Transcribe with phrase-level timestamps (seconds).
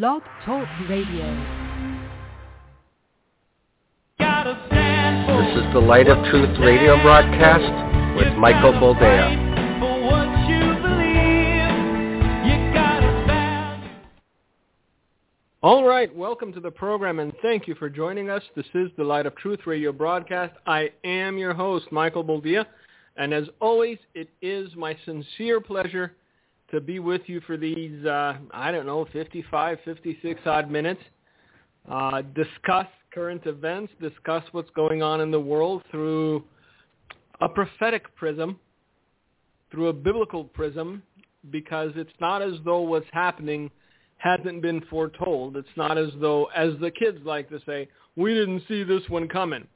[0.00, 1.26] Blog Talk Radio.
[4.18, 9.52] This is the Light of Truth radio broadcast with Michael Boldea.
[15.62, 18.42] All right, welcome to the program and thank you for joining us.
[18.56, 20.54] This is the Light of Truth radio broadcast.
[20.66, 22.64] I am your host, Michael Boldea,
[23.18, 26.14] and as always, it is my sincere pleasure
[26.72, 31.00] to be with you for these, uh, I don't know, 55, 56 odd minutes.
[31.90, 36.44] Uh, discuss current events, discuss what's going on in the world through
[37.40, 38.58] a prophetic prism,
[39.70, 41.02] through a biblical prism,
[41.50, 43.70] because it's not as though what's happening–
[44.22, 45.56] hasn't been foretold.
[45.56, 49.28] It's not as though, as the kids like to say, we didn't see this one
[49.28, 49.66] coming.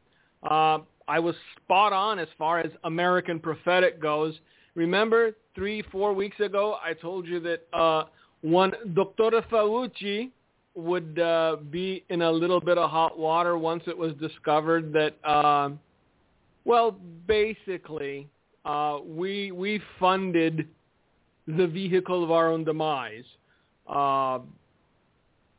[0.48, 0.78] Uh,
[1.08, 4.38] I was spot on as far as American prophetic goes.
[4.76, 8.04] Remember three, four weeks ago, I told you that uh,
[8.42, 9.42] one Dr.
[9.50, 10.30] Fauci
[10.74, 15.16] would uh, be in a little bit of hot water once it was discovered that,
[15.24, 15.70] uh,
[16.66, 16.94] well,
[17.26, 18.28] basically,
[18.66, 20.68] uh, we we funded
[21.46, 23.24] the vehicle of our own demise.
[23.88, 24.40] Uh,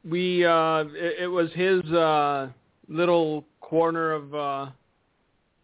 [0.07, 2.49] we uh, it, it was his uh,
[2.87, 4.67] little corner of uh,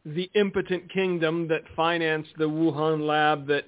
[0.06, 3.66] the impotent kingdom that financed the Wuhan lab that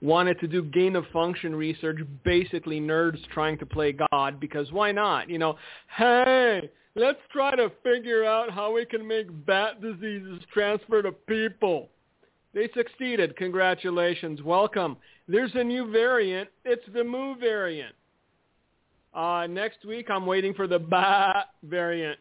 [0.00, 4.92] wanted to do gain of function research, basically nerds trying to play God because why
[4.92, 5.30] not?
[5.30, 5.56] You know,
[5.96, 11.88] hey, let's try to figure out how we can make bat diseases transfer to people.
[12.54, 13.36] They succeeded.
[13.36, 14.42] Congratulations.
[14.42, 14.96] Welcome.
[15.28, 16.50] There's a new variant.
[16.64, 17.94] It's the Mu variant.
[19.14, 22.18] Uh, next week, I'm waiting for the Ba variant.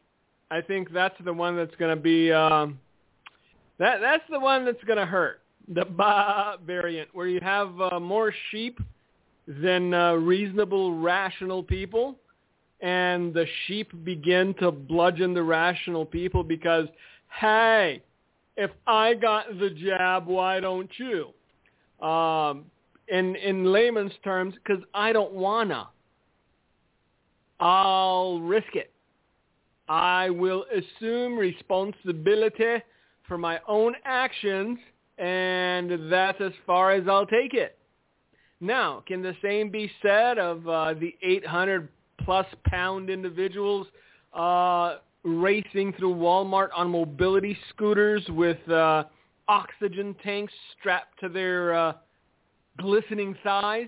[0.51, 2.79] I think that's the one that's going to be um,
[3.81, 3.99] that.
[3.99, 5.41] That's the one that's going to hurt.
[5.67, 8.79] The Ba variant, where you have uh, more sheep
[9.47, 12.15] than uh, reasonable, rational people,
[12.81, 16.87] and the sheep begin to bludgeon the rational people because,
[17.39, 18.01] hey,
[18.55, 21.29] if I got the jab, why don't you?
[22.05, 22.65] Um,
[23.07, 25.89] in in layman's terms, because I don't wanna.
[27.59, 28.91] I'll risk it.
[29.87, 32.81] I will assume responsibility
[33.31, 34.77] for my own actions,
[35.17, 37.77] and that's as far as I'll take it.
[38.59, 41.87] Now, can the same be said of uh, the 800
[42.25, 43.87] plus pound individuals
[44.33, 49.05] uh, racing through Walmart on mobility scooters with uh,
[49.47, 51.93] oxygen tanks strapped to their uh,
[52.79, 53.87] glistening thighs?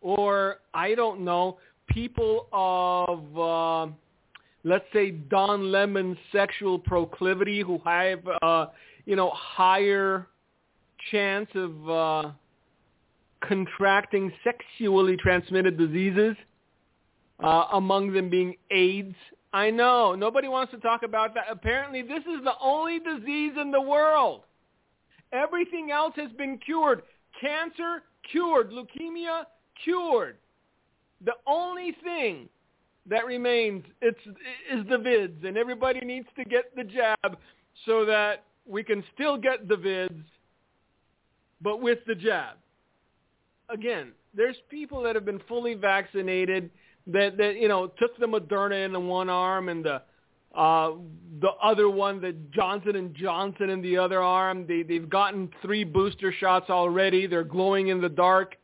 [0.00, 3.92] or I don't know, people of, uh,
[4.64, 8.66] let's say, Don Lemon's sexual proclivity who have, uh,
[9.06, 10.26] you know, higher
[11.10, 12.30] chance of uh,
[13.46, 16.36] contracting sexually transmitted diseases,
[17.42, 19.16] uh, among them being AIDS.
[19.52, 20.14] I know.
[20.14, 21.44] Nobody wants to talk about that.
[21.50, 24.42] Apparently, this is the only disease in the world.
[25.32, 27.02] Everything else has been cured.
[27.40, 28.70] Cancer, cured.
[28.70, 29.44] Leukemia,
[29.82, 30.36] cured.
[31.24, 32.48] The only thing
[33.06, 34.18] that remains it's,
[34.70, 37.38] is the vids, and everybody needs to get the jab
[37.86, 40.22] so that we can still get the vids,
[41.60, 42.56] but with the jab.
[43.68, 46.70] Again, there's people that have been fully vaccinated
[47.06, 50.02] that, that you know took the Moderna in the one arm and the
[50.54, 50.92] uh,
[51.40, 54.66] the other one, the Johnson and Johnson in the other arm.
[54.66, 57.26] They they've gotten three booster shots already.
[57.26, 58.56] They're glowing in the dark.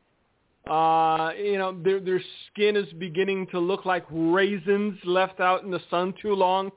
[0.68, 2.20] Uh, you know, their their
[2.50, 6.70] skin is beginning to look like raisins left out in the sun too long.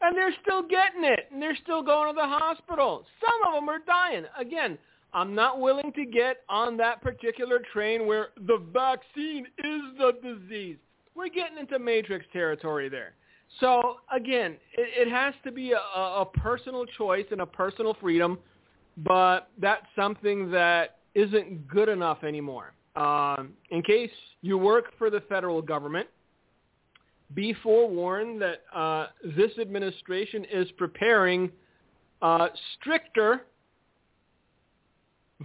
[0.00, 3.04] And they're still getting it, and they're still going to the hospital.
[3.20, 4.24] Some of them are dying.
[4.38, 4.78] Again,
[5.14, 10.76] I'm not willing to get on that particular train where the vaccine is the disease.
[11.14, 13.14] We're getting into matrix territory there.
[13.60, 18.38] So again, it, it has to be a, a personal choice and a personal freedom,
[18.98, 22.74] but that's something that isn't good enough anymore.
[22.96, 24.10] Um, in case
[24.42, 26.08] you work for the federal government,
[27.34, 31.50] be forewarned that uh, this administration is preparing
[32.22, 32.48] uh,
[32.78, 33.42] stricter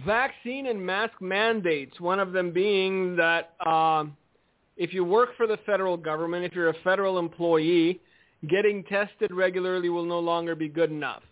[0.06, 4.16] vaccine and mask mandates, one of them being that um,
[4.76, 8.00] if you work for the federal government, if you're a federal employee,
[8.48, 11.22] getting tested regularly will no longer be good enough.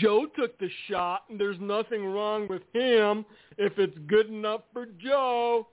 [0.00, 3.24] Joe took the shot and there's nothing wrong with him.
[3.58, 5.68] If it's good enough for Joe,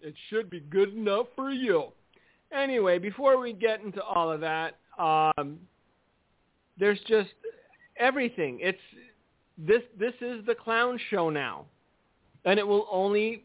[0.00, 1.86] it should be good enough for you.
[2.52, 5.58] Anyway, before we get into all of that, um,
[6.78, 7.30] there's just
[7.96, 8.58] everything.
[8.60, 8.78] It's
[9.56, 11.64] this this is the clown show now.
[12.44, 13.44] And it will only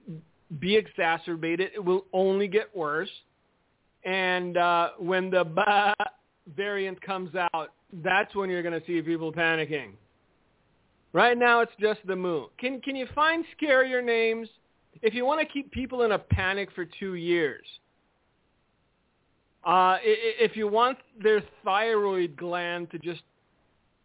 [0.60, 1.72] be exacerbated.
[1.74, 3.10] It will only get worse.
[4.04, 5.94] And uh, when the ba
[6.56, 7.70] variant comes out,
[8.04, 9.92] that's when you're going to see people panicking.
[11.12, 12.48] Right now, it's just the moon.
[12.60, 14.48] Can can you find scarier names?
[15.02, 17.66] If you want to keep people in a panic for two years,
[19.64, 23.22] uh, if you want their thyroid gland to just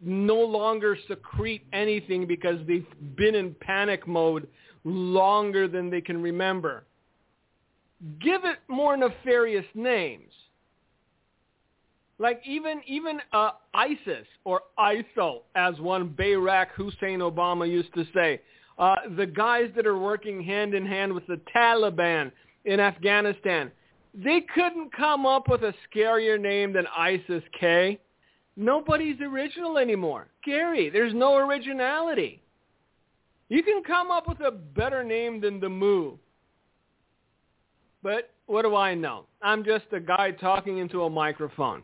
[0.00, 2.86] no longer secrete anything because they've
[3.16, 4.48] been in panic mode
[4.84, 6.84] longer than they can remember,
[8.20, 10.32] give it more nefarious names.
[12.19, 18.40] Like even even uh, ISIS or ISIL, as one Barack Hussein Obama used to say,
[18.78, 22.31] uh, the guys that are working hand in hand with the Taliban
[22.64, 23.70] in Afghanistan,
[24.14, 27.99] they couldn't come up with a scarier name than ISIS-K.
[28.56, 30.28] Nobody's original anymore.
[30.44, 32.40] Gary, there's no originality.
[33.49, 36.12] You can come up with a better name than the Mu.
[38.02, 39.26] But what do I know?
[39.43, 41.82] I'm just a guy talking into a microphone.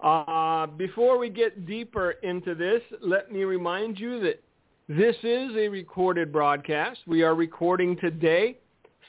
[0.00, 4.42] Uh, before we get deeper into this, let me remind you that
[4.88, 7.00] this is a recorded broadcast.
[7.06, 8.58] We are recording today,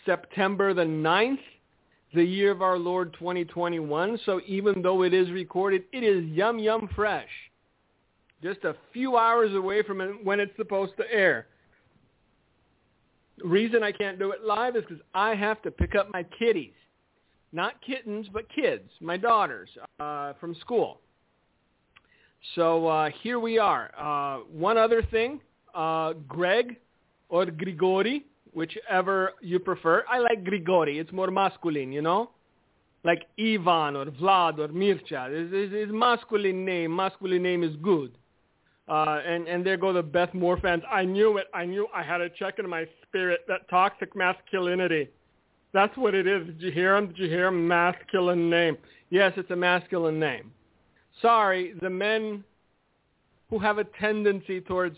[0.06, 1.40] September the 9th,
[2.14, 4.20] the year of our Lord 2021.
[4.26, 7.28] So even though it is recorded, it is yum yum fresh.
[8.42, 11.48] Just a few hours away from when it's supposed to air.
[13.40, 16.24] The reason I can't do it live is because I have to pick up my
[16.40, 16.72] kitties
[17.56, 19.70] not kittens, but kids, my daughters,
[20.00, 21.00] uh, from school.
[22.54, 23.92] So uh, here we are.
[23.98, 25.40] Uh, one other thing,
[25.74, 26.76] uh, Greg
[27.30, 30.04] or Grigori, whichever you prefer.
[30.10, 31.00] I like Grigori.
[31.00, 32.32] It's more masculine, you know?
[33.04, 35.30] Like Ivan or Vlad or Mircea.
[35.30, 36.96] It's, it's, it's masculine name.
[36.96, 38.12] Masculine name is good.
[38.88, 40.84] Uh, and, and there go the Beth Moore fans.
[40.92, 41.48] I knew it.
[41.54, 45.10] I knew I had a check in my spirit, that toxic masculinity.
[45.76, 46.48] That's what it is.
[46.48, 47.08] Did you hear him?
[47.08, 47.68] Did you hear him?
[47.68, 48.78] Masculine name.
[49.10, 50.54] Yes, it's a masculine name.
[51.22, 52.46] Sorry, the men
[53.50, 54.96] who have a tendency towards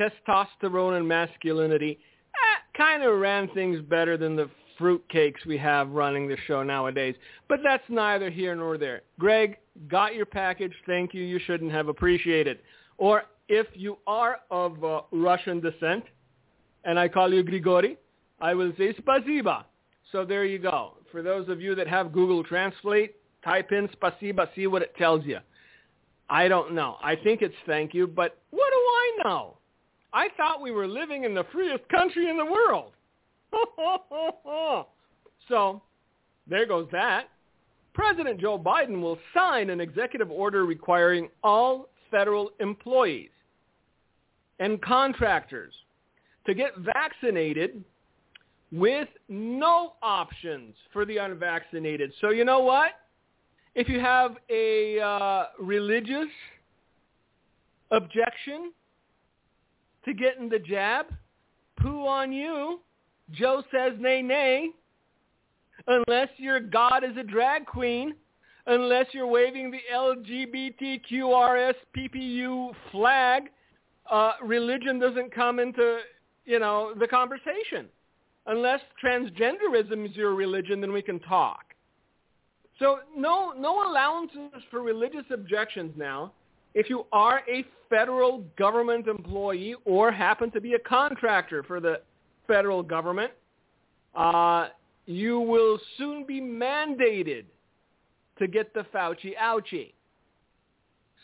[0.00, 1.98] testosterone and masculinity
[2.34, 4.48] eh, kind of ran things better than the
[4.80, 7.14] fruitcakes we have running the show nowadays.
[7.46, 9.02] But that's neither here nor there.
[9.20, 10.72] Greg, got your package.
[10.86, 11.22] Thank you.
[11.22, 12.60] You shouldn't have appreciated.
[12.96, 16.04] Or if you are of uh, Russian descent,
[16.84, 17.98] and I call you Grigori,
[18.40, 19.64] I will say spasiba.
[20.12, 20.94] So there you go.
[21.10, 25.24] For those of you that have Google Translate, type in spasiba, see what it tells
[25.24, 25.38] you.
[26.30, 26.96] I don't know.
[27.02, 29.56] I think it's thank you, but what do I know?
[30.12, 32.92] I thought we were living in the freest country in the world.
[35.48, 35.82] so
[36.46, 37.28] there goes that.
[37.94, 43.30] President Joe Biden will sign an executive order requiring all federal employees
[44.60, 45.74] and contractors
[46.46, 47.82] to get vaccinated
[48.72, 52.12] with no options for the unvaccinated.
[52.20, 52.92] So you know what?
[53.74, 56.28] If you have a uh, religious
[57.90, 58.72] objection
[60.04, 61.06] to getting the jab,
[61.80, 62.80] poo on you.
[63.30, 64.70] Joe says nay, nay.
[65.86, 68.14] Unless your God is a drag queen,
[68.66, 73.50] unless you're waving the LGBTQRSPPU flag,
[74.10, 75.98] uh, religion doesn't come into,
[76.44, 77.88] you know, the conversation
[78.48, 81.74] unless transgenderism is your religion, then we can talk.
[82.78, 86.32] So no, no allowances for religious objections now.
[86.74, 92.00] If you are a federal government employee or happen to be a contractor for the
[92.46, 93.32] federal government,
[94.14, 94.68] uh,
[95.06, 97.44] you will soon be mandated
[98.38, 99.92] to get the Fauci ouchie.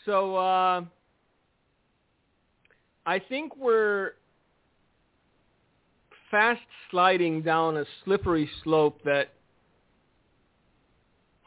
[0.05, 0.83] So uh,
[3.05, 4.13] I think we're
[6.31, 9.29] fast sliding down a slippery slope that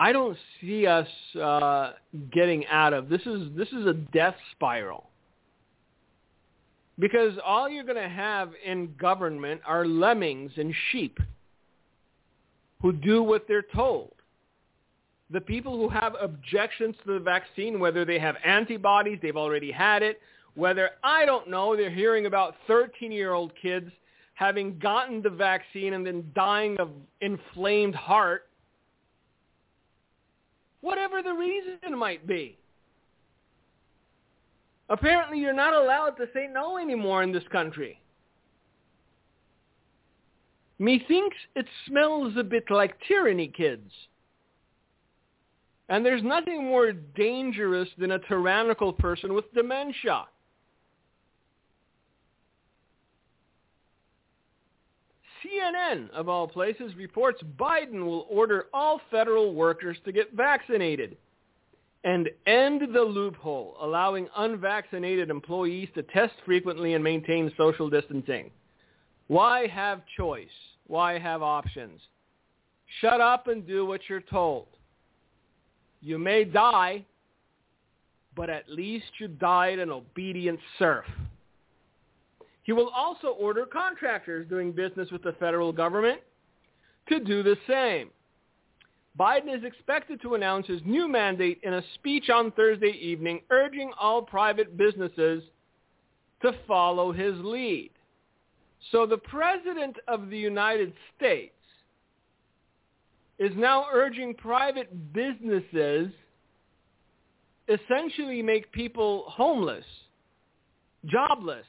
[0.01, 1.09] I don't see us
[1.41, 1.93] uh,
[2.33, 3.09] getting out of.
[3.09, 5.09] This is this is a death spiral.
[6.99, 11.19] Because all you're going to have in government are lemmings and sheep
[12.83, 14.13] who do what they're told.
[15.31, 20.03] The people who have objections to the vaccine, whether they have antibodies, they've already had
[20.03, 20.21] it,
[20.55, 23.91] whether, I don't know, they're hearing about 13-year-old kids
[24.39, 26.91] having gotten the vaccine and then dying of
[27.21, 28.47] inflamed heart,
[30.81, 32.57] whatever the reason might be.
[34.91, 38.01] Apparently you're not allowed to say no anymore in this country.
[40.79, 43.91] Methinks it smells a bit like tyranny, kids.
[45.89, 50.27] And there's nothing more dangerous than a tyrannical person with dementia.
[55.59, 61.17] CNN, of all places, reports Biden will order all federal workers to get vaccinated
[62.05, 68.51] and end the loophole allowing unvaccinated employees to test frequently and maintain social distancing.
[69.27, 70.49] Why have choice?
[70.87, 72.01] Why have options?
[73.01, 74.67] Shut up and do what you're told.
[76.01, 77.05] You may die,
[78.37, 81.05] but at least you died an obedient serf.
[82.69, 86.21] He will also order contractors doing business with the federal government
[87.09, 88.11] to do the same.
[89.19, 93.91] Biden is expected to announce his new mandate in a speech on Thursday evening, urging
[93.99, 95.43] all private businesses
[96.43, 97.89] to follow his lead.
[98.93, 101.55] So the President of the United States
[103.39, 106.13] is now urging private businesses
[107.67, 109.87] essentially make people homeless,
[111.07, 111.65] jobless,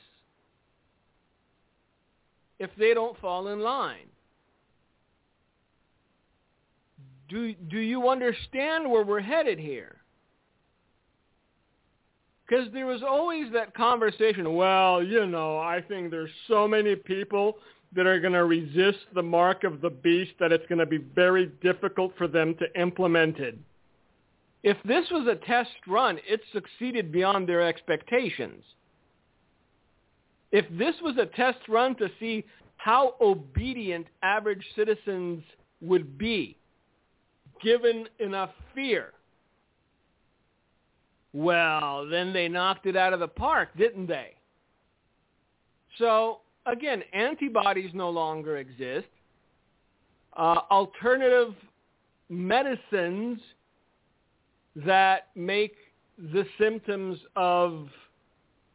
[2.60, 4.08] if they don't fall in line.
[7.30, 9.98] Do, do you understand where we're headed here?
[12.48, 17.58] Because there was always that conversation, well, you know, I think there's so many people
[17.96, 20.98] that are going to resist the mark of the beast that it's going to be
[20.98, 23.58] very difficult for them to implement it.
[24.64, 28.64] If this was a test run, it succeeded beyond their expectations.
[30.52, 32.44] If this was a test run to see
[32.78, 35.44] how obedient average citizens
[35.82, 36.58] would be,
[37.62, 39.14] given enough fear,
[41.34, 44.34] well, then they knocked it out of the park, didn't they?
[45.98, 49.08] So, again, antibodies no longer exist.
[50.36, 51.54] Uh, alternative
[52.30, 53.40] medicines
[54.76, 55.76] that make
[56.18, 57.90] the symptoms of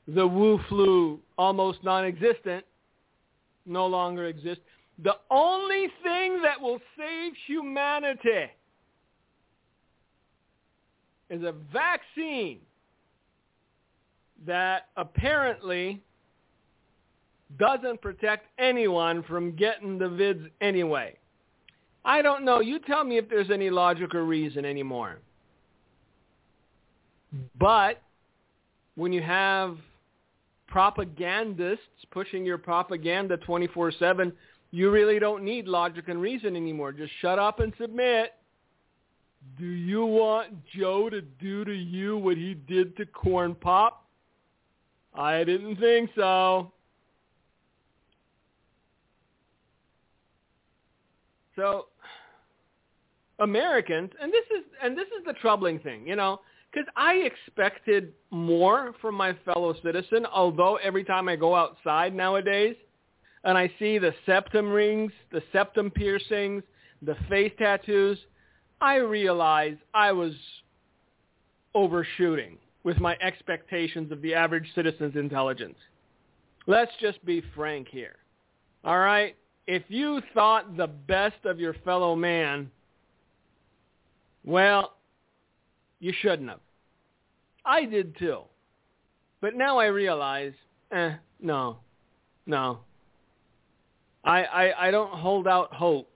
[0.06, 2.64] the Wu flu almost non-existent
[3.66, 4.60] no longer exist.
[5.02, 8.50] The only thing that will save humanity
[11.30, 12.60] is a vaccine
[14.46, 16.00] that apparently
[17.58, 21.16] doesn't protect anyone from getting the vids anyway.
[22.04, 22.60] I don't know.
[22.60, 25.18] You tell me if there's any logic or reason anymore.
[27.58, 28.02] But
[28.96, 29.78] when you have
[30.74, 34.32] propagandists pushing your propaganda 24-7,
[34.72, 36.90] you really don't need logic and reason anymore.
[36.90, 38.32] Just shut up and submit.
[39.56, 44.04] Do you want Joe to do to you what he did to Corn Pop?
[45.14, 46.72] I didn't think so.
[51.54, 51.86] So
[53.38, 56.40] Americans, and this is and this is the troubling thing, you know,
[56.74, 60.26] because I expected more from my fellow citizen.
[60.26, 62.74] Although every time I go outside nowadays,
[63.44, 66.62] and I see the septum rings, the septum piercings,
[67.02, 68.18] the face tattoos,
[68.80, 70.32] I realize I was
[71.74, 75.76] overshooting with my expectations of the average citizen's intelligence.
[76.66, 78.16] Let's just be frank here.
[78.84, 79.36] All right?
[79.66, 82.70] If you thought the best of your fellow man,
[84.44, 84.94] well,
[86.00, 86.60] you shouldn't have.
[87.64, 88.40] I did too.
[89.40, 90.52] But now I realize,
[90.92, 91.78] eh, no,
[92.46, 92.80] no.
[94.24, 96.10] I, I, I don't hold out hope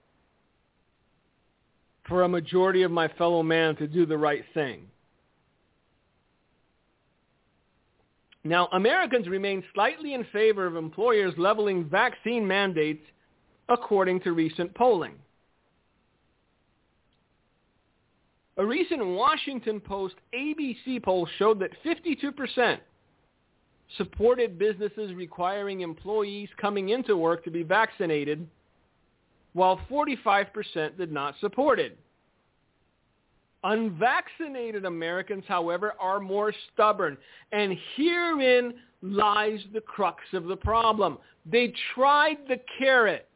[2.07, 4.87] for a majority of my fellow man to do the right thing.
[8.43, 13.05] Now, Americans remain slightly in favor of employers leveling vaccine mandates
[13.67, 15.13] according to recent polling.
[18.59, 22.77] A recent Washington Post ABC poll showed that 52%
[23.95, 28.45] supported businesses requiring employees coming into work to be vaccinated
[29.53, 31.97] while 45% did not support it.
[33.63, 37.17] Unvaccinated Americans, however, are more stubborn.
[37.53, 41.17] And herein lies the crux of the problem.
[41.45, 43.29] They tried the carrot.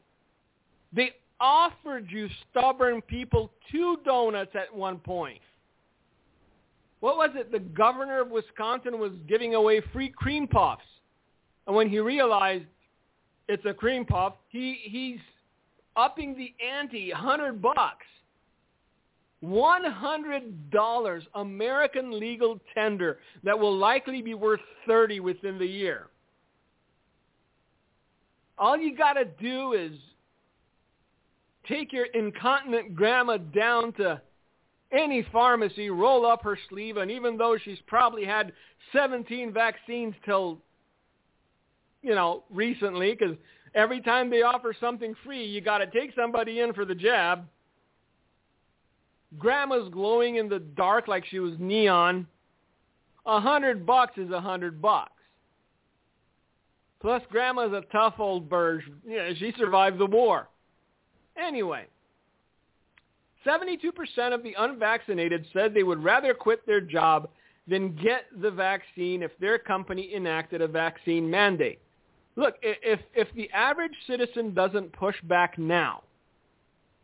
[0.92, 1.12] They
[1.43, 5.41] offered you stubborn people two donuts at one point.
[7.01, 7.51] What was it?
[7.51, 10.85] The governor of Wisconsin was giving away free cream puffs.
[11.67, 12.63] And when he realized
[13.50, 15.19] it's a cream puff, he, he's
[15.97, 18.05] upping the ante, hundred bucks.
[19.41, 26.07] One hundred dollars American legal tender that will likely be worth thirty within the year.
[28.57, 29.91] All you got to do is
[31.67, 34.22] take your incontinent grandma down to
[34.91, 38.51] any pharmacy, roll up her sleeve, and even though she's probably had
[38.91, 40.60] 17 vaccines till,
[42.01, 43.36] you know, recently, because
[43.75, 47.48] Every time they offer something free, you got to take somebody in for the jab.
[49.39, 52.27] Grandma's glowing in the dark like she was neon.
[53.25, 55.12] A hundred bucks is a hundred bucks.
[57.01, 58.84] Plus, Grandma's a tough old bird.
[59.05, 60.50] Yeah, she survived the war.
[61.37, 61.85] Anyway,
[63.45, 67.29] 72% of the unvaccinated said they would rather quit their job
[67.67, 71.79] than get the vaccine if their company enacted a vaccine mandate.
[72.35, 76.03] Look, if, if the average citizen doesn't push back now,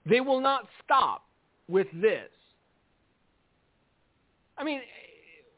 [0.05, 1.25] they will not stop
[1.67, 2.29] with this.
[4.57, 4.81] I mean,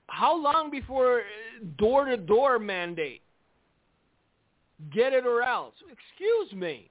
[0.07, 1.21] how long before
[1.77, 3.21] door-to-door mandate?
[4.93, 5.73] Get it or else.
[5.89, 6.90] Excuse me.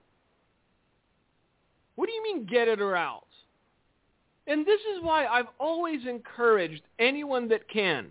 [2.00, 3.26] What do you mean get it or else?
[4.47, 8.07] And this is why I've always encouraged anyone that can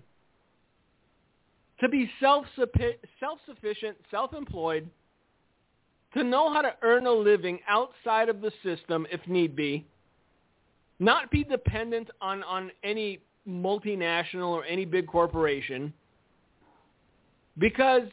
[1.79, 4.87] to be self-sufficient, self-employed,
[6.13, 9.87] to know how to earn a living outside of the system if need be,
[10.99, 13.17] not be dependent on, on any
[13.47, 15.91] multinational or any big corporation,
[17.57, 18.07] because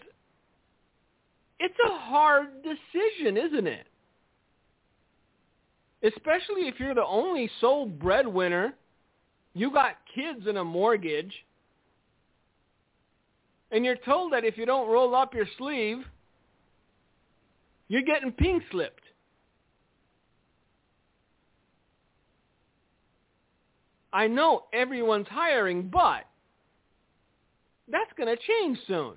[1.61, 3.87] it's a hard decision, isn't it?
[6.03, 8.75] Especially if you're the only sole breadwinner,
[9.55, 11.33] you got kids and a mortgage,
[13.71, 15.99] and you're told that if you don't roll up your sleeve,
[17.89, 19.03] you're getting pink slipped.
[24.13, 26.25] I know everyone's hiring, but
[27.91, 29.15] that's going to change soon.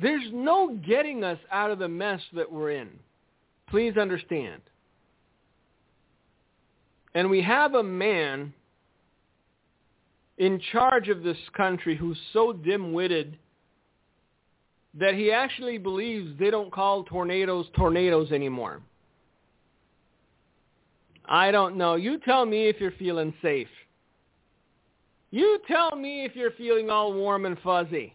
[0.00, 2.88] There's no getting us out of the mess that we're in.
[3.68, 4.62] Please understand.
[7.14, 8.52] And we have a man
[10.38, 13.36] in charge of this country who's so dim-witted
[14.98, 18.80] that he actually believes they don't call tornadoes tornadoes anymore.
[21.26, 21.94] I don't know.
[21.94, 23.68] You tell me if you're feeling safe.
[25.30, 28.14] You tell me if you're feeling all warm and fuzzy.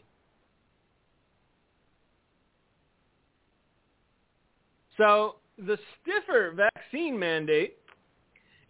[4.97, 7.77] So the stiffer vaccine mandate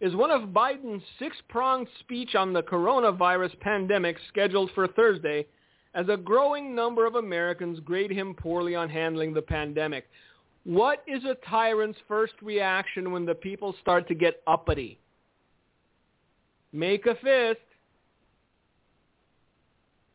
[0.00, 5.46] is one of Biden's six-pronged speech on the coronavirus pandemic scheduled for Thursday
[5.94, 10.06] as a growing number of Americans grade him poorly on handling the pandemic.
[10.64, 14.98] What is a tyrant's first reaction when the people start to get uppity?
[16.72, 17.60] Make a fist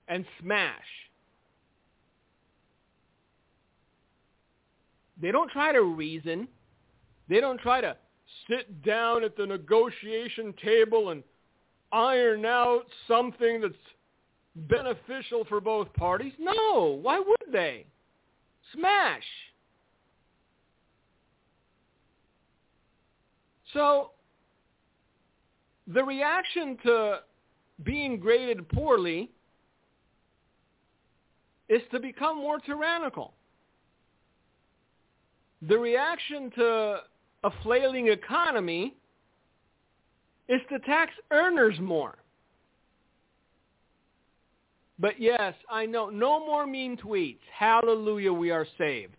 [0.08, 0.76] and smash.
[5.21, 6.47] They don't try to reason.
[7.29, 7.95] They don't try to
[8.49, 11.23] sit down at the negotiation table and
[11.91, 13.73] iron out something that's
[14.55, 16.34] beneficial for both parties.
[16.39, 17.86] No, why would they?
[18.73, 19.23] Smash.
[23.73, 24.12] So
[25.88, 27.19] the reaction to
[27.84, 29.29] being graded poorly
[31.69, 33.34] is to become more tyrannical
[35.67, 37.00] the reaction to
[37.43, 38.95] a flailing economy
[40.47, 42.17] is to tax earners more.
[45.00, 47.39] But yes, I know, no more mean tweets.
[47.58, 49.15] Hallelujah, we are saved.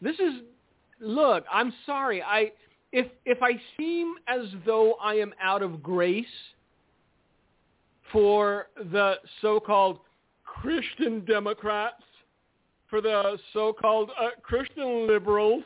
[0.00, 0.42] This is,
[1.00, 2.22] look, I'm sorry.
[2.22, 2.52] I,
[2.92, 6.26] if, if I seem as though I am out of grace
[8.12, 9.98] for the so-called
[10.44, 12.02] Christian Democrats,
[12.88, 15.62] for the so-called uh, Christian liberals,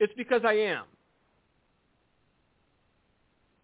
[0.00, 0.84] it's because I am.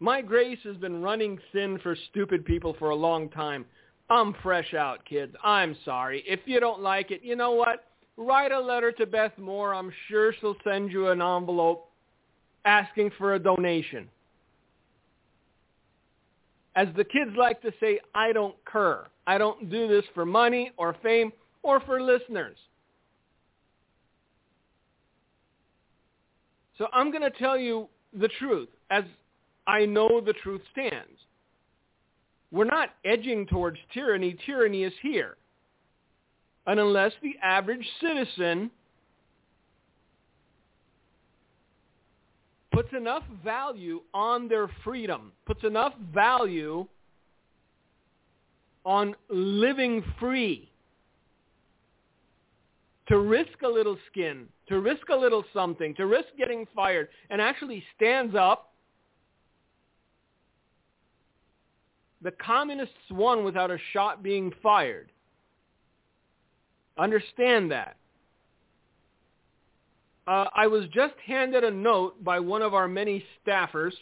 [0.01, 3.65] My grace has been running thin for stupid people for a long time.
[4.11, 5.35] I'm fresh out, kids.
[5.43, 6.23] I'm sorry.
[6.27, 7.87] If you don't like it, you know what?
[8.17, 9.75] Write a letter to Beth Moore.
[9.75, 11.89] I'm sure she'll send you an envelope
[12.65, 14.09] asking for a donation.
[16.77, 19.07] As the kids like to say, I don't cur.
[19.27, 21.33] I don't do this for money or fame
[21.65, 22.57] or for listeners.
[26.79, 29.05] So I'm going to tell you the truth as
[29.67, 31.19] I know the truth stands.
[32.53, 34.37] We're not edging towards tyranny.
[34.47, 35.37] Tyranny is here.
[36.67, 38.71] And unless the average citizen
[42.73, 46.87] puts enough value on their freedom, puts enough value
[48.85, 50.71] on living free,
[53.09, 57.41] to risk a little skin, to risk a little something, to risk getting fired, and
[57.41, 58.75] actually stands up,
[62.25, 65.13] The communists won without a shot being fired.
[66.97, 67.97] Understand that.
[70.27, 73.93] Uh, I was just handed a note by one of our many staffers,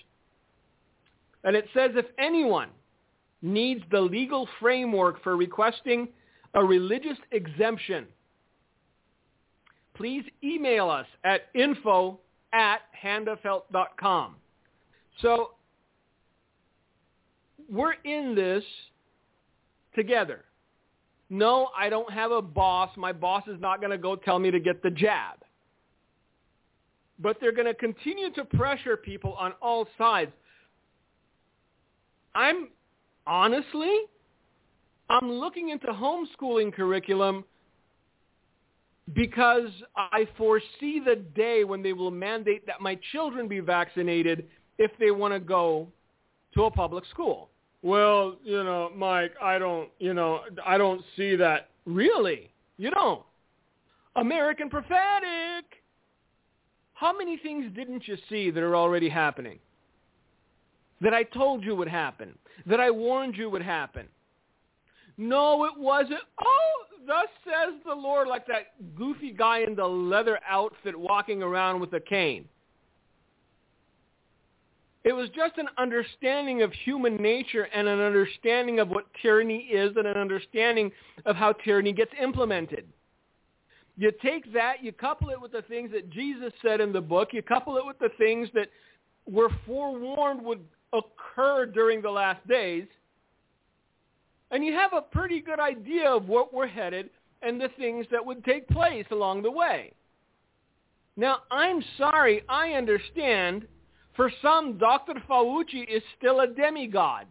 [1.43, 2.69] and it says if anyone
[3.43, 6.07] needs the legal framework for requesting
[6.55, 8.07] a religious exemption,
[10.03, 12.19] please email us at info
[12.53, 14.35] at handofhelp.com.
[15.21, 15.51] So
[17.71, 18.65] we're in this
[19.95, 20.41] together.
[21.31, 22.91] No, I don't have a boss.
[22.97, 25.37] My boss is not going to go tell me to get the jab.
[27.21, 30.33] But they're going to continue to pressure people on all sides.
[32.35, 32.71] I'm
[33.25, 34.01] honestly,
[35.09, 37.45] I'm looking into homeschooling curriculum
[39.15, 44.47] because I foresee the day when they will mandate that my children be vaccinated
[44.79, 45.89] if they want to go
[46.55, 47.51] to a public school.
[47.83, 51.69] Well, you know, Mike, I don't, you know, I don't see that.
[51.85, 52.51] Really?
[52.79, 53.23] You don't?
[54.15, 55.65] American prophetic.
[56.95, 59.59] How many things didn't you see that are already happening?
[61.01, 62.39] That I told you would happen.
[62.67, 64.07] That I warned you would happen.
[65.19, 66.21] No, it wasn't.
[66.41, 71.81] Oh, thus says the Lord, like that goofy guy in the leather outfit walking around
[71.81, 72.49] with a cane.
[75.05, 79.97] It was just an understanding of human nature and an understanding of what tyranny is
[79.97, 80.93] and an understanding
[81.27, 82.87] of how tyranny gets implemented.
[83.97, 87.31] You take that, you couple it with the things that Jesus said in the book,
[87.33, 88.69] you couple it with the things that
[89.27, 90.61] were forewarned would
[90.93, 92.87] occur during the last days,
[94.53, 97.09] and you have a pretty good idea of what we're headed
[97.41, 99.93] and the things that would take place along the way.
[101.17, 103.67] Now, I'm sorry, I understand
[104.15, 105.15] for some, Dr.
[105.29, 107.27] Fauci is still a demigod.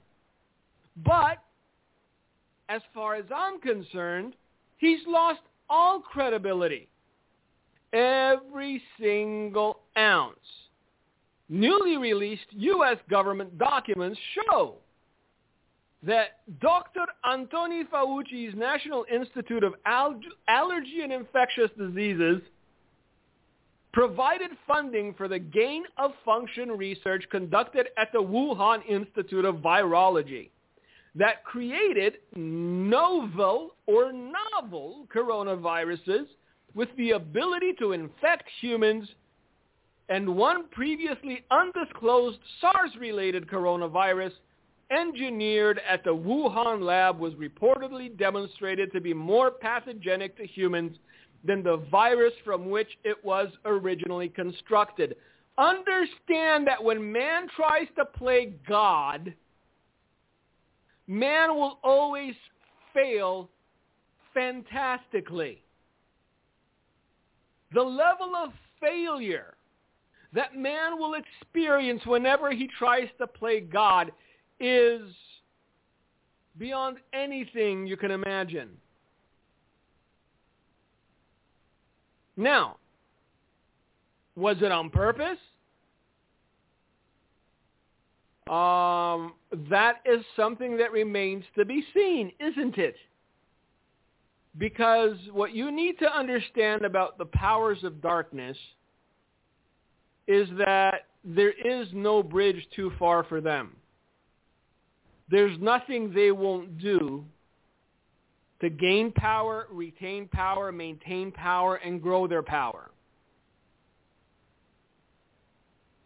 [1.05, 1.38] But
[2.69, 4.34] as far as I'm concerned,
[4.77, 6.89] he's lost all credibility.
[7.93, 10.38] Every single ounce.
[11.49, 12.97] Newly released U.S.
[13.10, 14.77] government documents show
[16.03, 17.05] that Dr.
[17.23, 22.41] Anthony Fauci's National Institute of Allergy and Infectious Diseases
[23.93, 30.49] provided funding for the gain of function research conducted at the Wuhan Institute of Virology
[31.13, 36.25] that created novel or novel coronaviruses
[36.73, 39.09] with the ability to infect humans
[40.07, 44.31] and one previously undisclosed SARS-related coronavirus
[44.91, 50.97] engineered at the Wuhan lab was reportedly demonstrated to be more pathogenic to humans
[51.43, 55.15] than the virus from which it was originally constructed.
[55.58, 59.34] Understand that when man tries to play God,
[61.08, 62.36] man will always
[62.93, 63.49] fail
[64.34, 65.62] fantastically.
[67.73, 69.56] The level of failure
[70.34, 74.12] that man will experience whenever he tries to play God
[74.62, 75.02] is
[76.58, 78.69] beyond anything you can imagine.
[82.38, 82.78] Now,
[84.36, 85.38] was it on purpose?
[88.50, 89.34] Um,
[89.69, 92.95] that is something that remains to be seen, isn't it?
[94.58, 98.58] Because what you need to understand about the powers of darkness
[100.28, 103.76] is that there is no bridge too far for them.
[105.31, 107.23] There's nothing they won't do
[108.59, 112.91] to gain power, retain power, maintain power, and grow their power.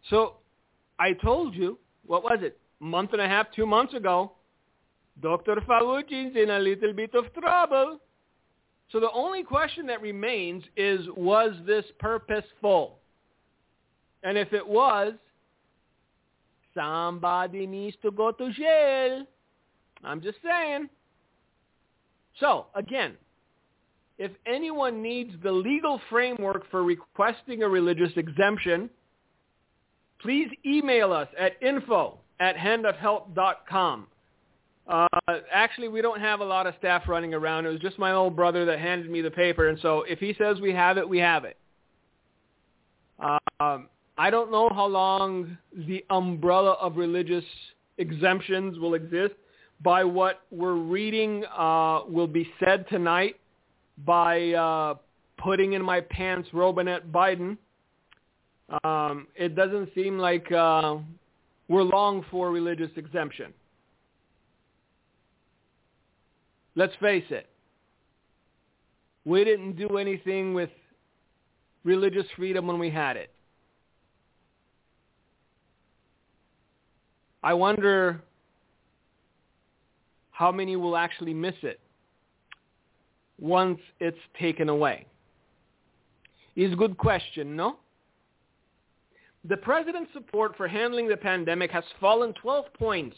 [0.08, 0.34] So
[1.00, 4.32] I told you, what was it, month and a half, two months ago,
[5.20, 5.56] Dr.
[5.66, 7.98] Fauci's in a little bit of trouble.
[8.92, 12.98] So the only question that remains is, was this purposeful?
[14.22, 15.14] And if it was,
[16.76, 19.24] somebody needs to go to jail.
[20.04, 20.88] I'm just saying.
[22.38, 23.14] So, again,
[24.18, 28.90] if anyone needs the legal framework for requesting a religious exemption,
[30.20, 34.06] please email us at info at handofhelp.com.
[34.88, 35.06] Uh,
[35.52, 37.66] actually, we don't have a lot of staff running around.
[37.66, 40.34] It was just my old brother that handed me the paper, and so if he
[40.38, 41.56] says we have it, we have it.
[43.58, 47.44] Um, I don't know how long the umbrella of religious
[47.98, 49.34] exemptions will exist
[49.82, 53.36] by what we're reading uh, will be said tonight
[54.04, 54.94] by uh,
[55.36, 57.58] putting in my pants Robinette Biden.
[58.84, 60.96] Um, it doesn't seem like uh,
[61.68, 63.52] we're long for religious exemption.
[66.74, 67.48] Let's face it.
[69.24, 70.70] We didn't do anything with
[71.84, 73.30] religious freedom when we had it.
[77.46, 78.20] I wonder
[80.32, 81.78] how many will actually miss it
[83.38, 85.06] once it's taken away.
[86.56, 87.76] Is a good question, no?
[89.44, 93.16] The president's support for handling the pandemic has fallen 12 points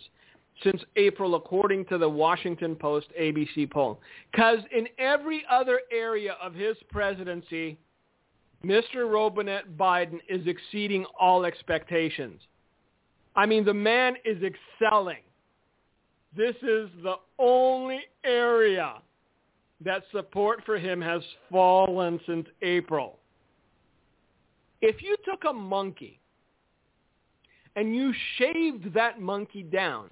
[0.62, 3.98] since April, according to the Washington Post ABC poll.
[4.30, 7.78] Because in every other area of his presidency,
[8.62, 9.10] Mr.
[9.10, 12.42] Robinette Biden is exceeding all expectations.
[13.38, 15.22] I mean, the man is excelling.
[16.36, 18.94] This is the only area
[19.80, 23.20] that support for him has fallen since April.
[24.80, 26.18] If you took a monkey
[27.76, 30.10] and you shaved that monkey down,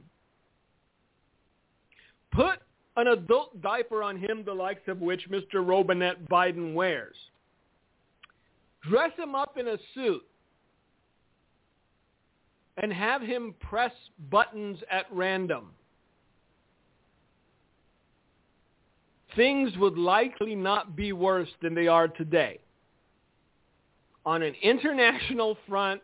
[2.30, 2.60] put
[2.96, 5.66] an adult diaper on him the likes of which Mr.
[5.66, 7.16] Robinette Biden wears,
[8.88, 10.22] dress him up in a suit,
[12.76, 13.92] and have him press
[14.30, 15.70] buttons at random,
[19.34, 22.58] things would likely not be worse than they are today.
[24.24, 26.02] On an international front,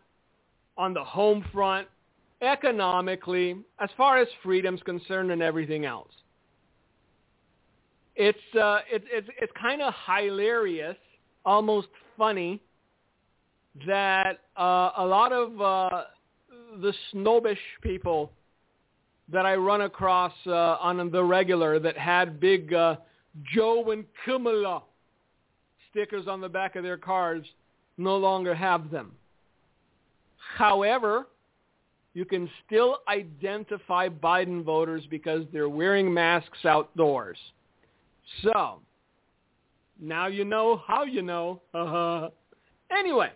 [0.77, 1.87] on the home front,
[2.41, 6.11] economically, as far as freedom's concerned and everything else.
[8.15, 10.97] It's, uh, it, it's, it's kind of hilarious,
[11.45, 12.61] almost funny,
[13.87, 16.03] that uh, a lot of uh,
[16.81, 18.31] the snobbish people
[19.31, 22.97] that I run across uh, on the regular that had big uh,
[23.53, 24.83] Joe and Kamala
[25.89, 27.45] stickers on the back of their cars
[27.97, 29.11] no longer have them.
[30.57, 31.27] However,
[32.13, 37.37] you can still identify Biden voters because they're wearing masks outdoors.
[38.43, 38.79] So,
[39.99, 41.61] now you know how you know.
[42.91, 43.31] anyway,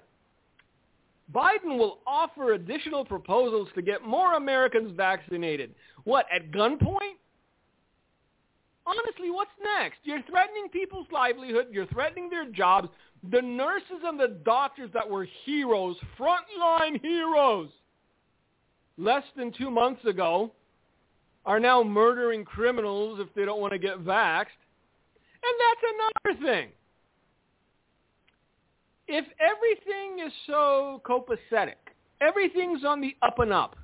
[1.34, 5.76] Biden will offer additional proposals to get more Americans vaccinated.
[6.06, 7.18] What, at gunpoint?
[8.86, 9.98] Honestly, what's next?
[10.04, 11.68] You're threatening people's livelihood.
[11.72, 12.88] You're threatening their jobs.
[13.32, 17.70] The nurses and the doctors that were heroes, frontline heroes,
[18.98, 20.54] less than two months ago,
[21.46, 24.46] are now murdering criminals if they don't want to get vaxxed.
[25.44, 26.70] And that's another thing
[29.08, 31.76] if everything is so copacetic,
[32.22, 33.76] everything's on the up and up,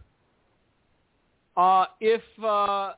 [1.55, 2.93] uh, if uh,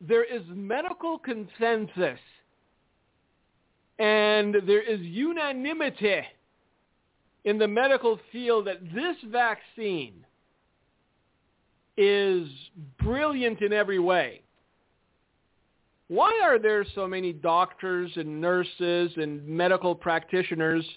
[0.00, 2.18] there is medical consensus
[3.98, 6.22] and there is unanimity
[7.44, 10.14] in the medical field that this vaccine
[11.96, 12.48] is
[13.02, 14.40] brilliant in every way,
[16.08, 20.84] why are there so many doctors and nurses and medical practitioners–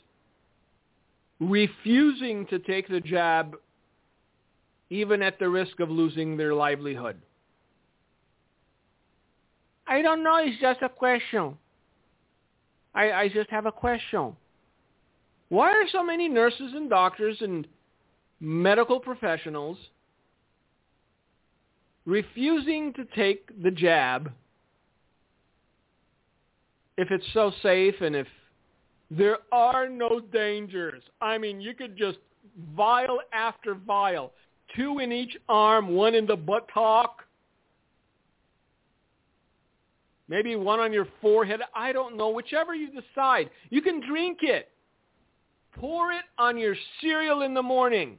[1.40, 3.56] refusing to take the jab
[4.90, 7.22] even at the risk of losing their livelihood?
[9.88, 10.38] I don't know.
[10.38, 11.58] It's just a question.
[12.94, 14.36] I, I just have a question.
[15.50, 17.68] Why are so many nurses and doctors and
[18.40, 19.78] medical professionals
[22.06, 24.32] refusing to take the jab
[26.98, 28.28] if it's so safe and if
[29.10, 31.04] there are no dangers.
[31.22, 32.18] I mean, you could just
[32.76, 34.34] vial after vial,
[34.76, 37.24] two in each arm, one in the buttock,
[40.28, 41.62] maybe one on your forehead.
[41.74, 42.30] I don't know.
[42.30, 43.50] Whichever you decide.
[43.70, 44.70] You can drink it.
[45.74, 48.18] Pour it on your cereal in the morning.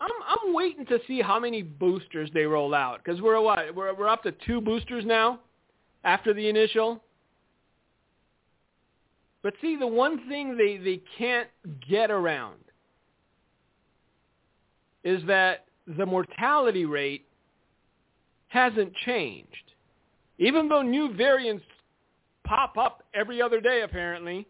[0.00, 3.94] I'm I'm waiting to see how many boosters they roll out because we're what we're
[3.94, 5.40] we're up to two boosters now
[6.04, 7.02] after the initial.
[9.42, 11.48] But see, the one thing they, they can't
[11.88, 12.58] get around
[15.02, 17.26] is that the mortality rate
[18.48, 19.72] hasn't changed.
[20.38, 21.64] Even though new variants
[22.44, 24.46] pop up every other day, apparently.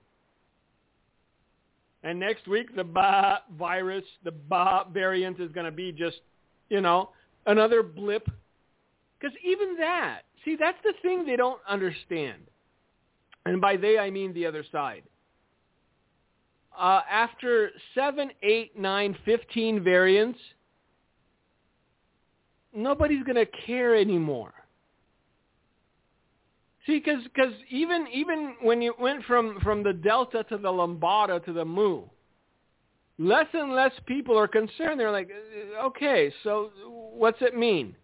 [2.03, 6.20] And next week, the Ba virus, the Ba variant is going to be just,
[6.68, 7.11] you know,
[7.46, 8.29] another blip.
[9.18, 12.40] Because even that, see, that's the thing they don't understand.
[13.46, 15.03] And by they, I mean the other side.
[16.79, 20.38] Uh, after 7, 8, 9, 15 variants,
[22.74, 24.55] nobody's going to care anymore.
[26.87, 31.40] See, because cause even even when you went from, from the Delta to the Lambda
[31.44, 32.05] to the Mu,
[33.18, 34.98] less and less people are concerned.
[34.98, 37.94] They're like, uh, okay, so what's it mean?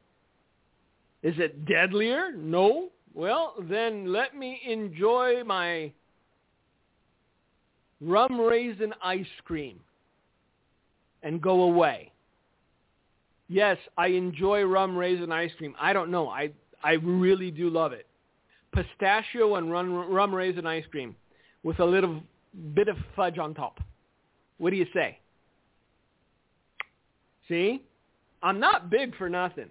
[1.22, 2.33] Is it deadlier?
[2.37, 2.90] No.
[3.17, 5.91] Well, then let me enjoy my
[8.03, 9.81] rum raisin ice cream
[11.23, 12.13] and go away.
[13.49, 15.75] Yes, I enjoy rum raisin ice cream.
[15.81, 16.29] I don't know.
[16.29, 16.51] I
[16.85, 18.07] I really do love it.
[18.75, 21.17] Pistachio and rum, rum raisin ice cream
[21.63, 22.23] with a little
[22.75, 23.81] bit of fudge on top.
[24.59, 25.19] What do you say?
[27.49, 27.83] See?
[28.43, 29.71] I'm not big for nothing.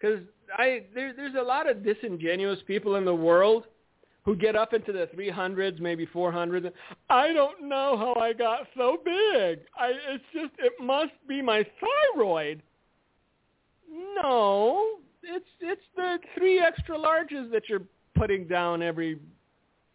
[0.00, 0.20] Cuz
[0.56, 3.64] I there, there's a lot of disingenuous people in the world
[4.24, 6.72] who get up into the 300s, maybe 400s.
[7.10, 9.60] I don't know how I got so big.
[9.78, 11.64] I it's just it must be my
[12.14, 12.62] thyroid.
[13.90, 17.82] No, it's it's the three extra larges that you're
[18.14, 19.18] putting down every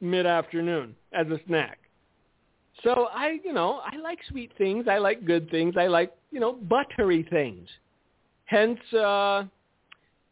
[0.01, 1.79] mid-afternoon as a snack.
[2.83, 4.87] So I, you know, I like sweet things.
[4.89, 5.75] I like good things.
[5.77, 7.67] I like, you know, buttery things.
[8.45, 9.43] Hence, uh,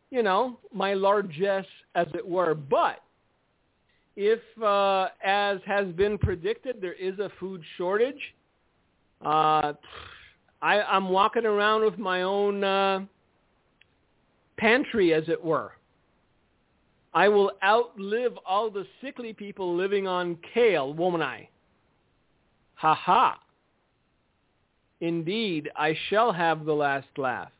[0.09, 1.65] you know, my largesse,
[1.95, 2.53] as it were.
[2.53, 3.01] But
[4.15, 8.33] if, uh, as has been predicted, there is a food shortage,
[9.23, 9.73] uh,
[10.61, 13.05] I, I'm walking around with my own uh,
[14.57, 15.73] pantry, as it were.
[17.13, 21.49] I will outlive all the sickly people living on kale, woman I.
[22.75, 23.39] Ha ha.
[25.01, 27.51] Indeed, I shall have the last laugh.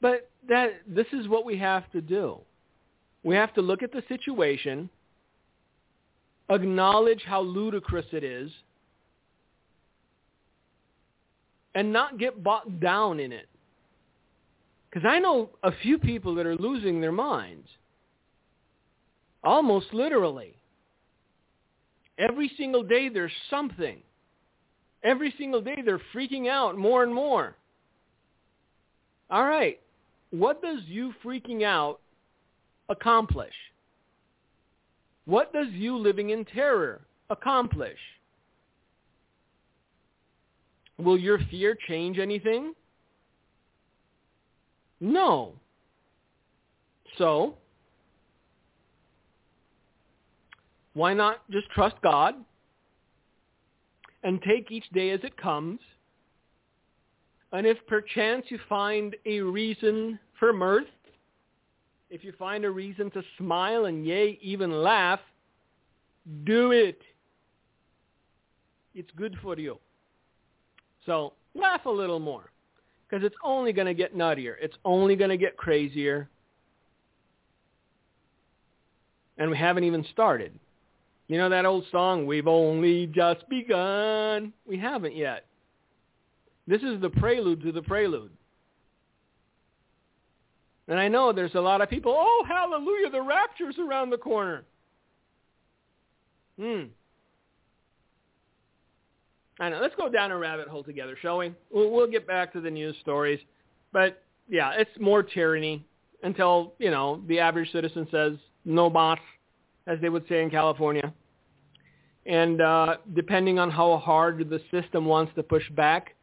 [0.00, 2.38] But that this is what we have to do.
[3.22, 4.88] We have to look at the situation,
[6.48, 8.50] acknowledge how ludicrous it is,
[11.74, 13.48] and not get bogged down in it.
[14.88, 17.68] Because I know a few people that are losing their minds.
[19.44, 20.54] Almost literally.
[22.18, 23.98] Every single day there's something.
[25.02, 27.54] Every single day they're freaking out more and more.
[29.30, 29.78] All right.
[30.30, 32.00] What does you freaking out
[32.88, 33.54] accomplish?
[35.24, 37.98] What does you living in terror accomplish?
[40.98, 42.74] Will your fear change anything?
[45.00, 45.54] No.
[47.16, 47.54] So,
[50.94, 52.34] why not just trust God
[54.22, 55.80] and take each day as it comes?
[57.52, 60.86] And if perchance you find a reason for mirth,
[62.10, 65.20] if you find a reason to smile and yea, even laugh,
[66.44, 67.00] do it.
[68.94, 69.78] It's good for you.
[71.06, 72.50] So laugh a little more
[73.08, 74.54] because it's only going to get nuttier.
[74.60, 76.28] It's only going to get crazier.
[79.38, 80.52] And we haven't even started.
[81.28, 84.52] You know that old song, We've Only Just Begun?
[84.66, 85.46] We haven't yet.
[86.70, 88.30] This is the prelude to the prelude.
[90.86, 94.62] And I know there's a lot of people, oh, hallelujah, the rapture's around the corner.
[96.60, 96.84] Hmm.
[99.58, 99.80] I know.
[99.82, 101.52] Let's go down a rabbit hole together, shall we?
[101.72, 103.40] We'll, we'll get back to the news stories.
[103.92, 105.84] But, yeah, it's more tyranny
[106.22, 109.18] until, you know, the average citizen says, no boss,
[109.88, 111.12] as they would say in California.
[112.26, 116.14] And uh, depending on how hard the system wants to push back,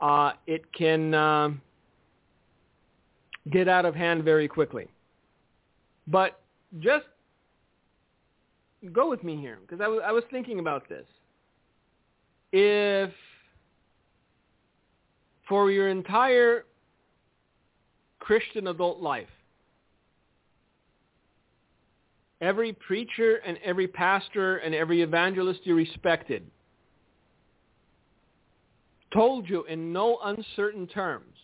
[0.00, 1.50] uh, it can uh,
[3.50, 4.88] get out of hand very quickly.
[6.06, 6.40] But
[6.80, 7.06] just
[8.92, 11.06] go with me here because I, w- I was thinking about this.
[12.52, 13.10] If
[15.48, 16.64] for your entire
[18.18, 19.28] Christian adult life,
[22.40, 26.42] every preacher and every pastor and every evangelist you respected
[29.12, 31.36] told you in no uncertain terms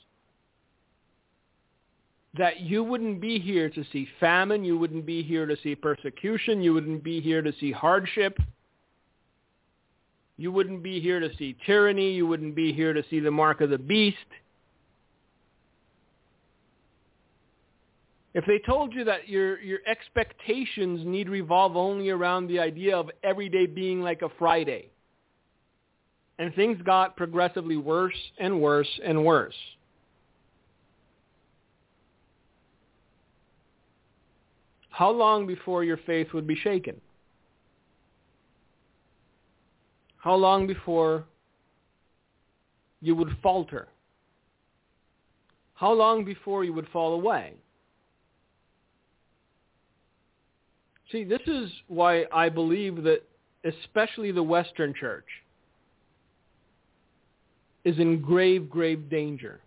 [2.37, 6.62] that you wouldn't be here to see famine, you wouldn't be here to see persecution,
[6.62, 8.38] you wouldn't be here to see hardship,
[10.37, 13.61] you wouldn't be here to see tyranny, you wouldn't be here to see the mark
[13.61, 14.16] of the beast.
[18.34, 23.11] If they told you that your, your expectations need revolve only around the idea of
[23.24, 24.90] every day being like a Friday,
[26.39, 29.55] and things got progressively worse and worse and worse.
[34.91, 37.01] How long before your faith would be shaken?
[40.16, 41.24] How long before
[43.01, 43.89] you would falter?
[45.74, 47.53] How long before you would fall away?
[51.12, 53.22] See, this is why I believe that
[53.64, 55.26] especially the Western church
[57.87, 59.61] is in grave, grave danger.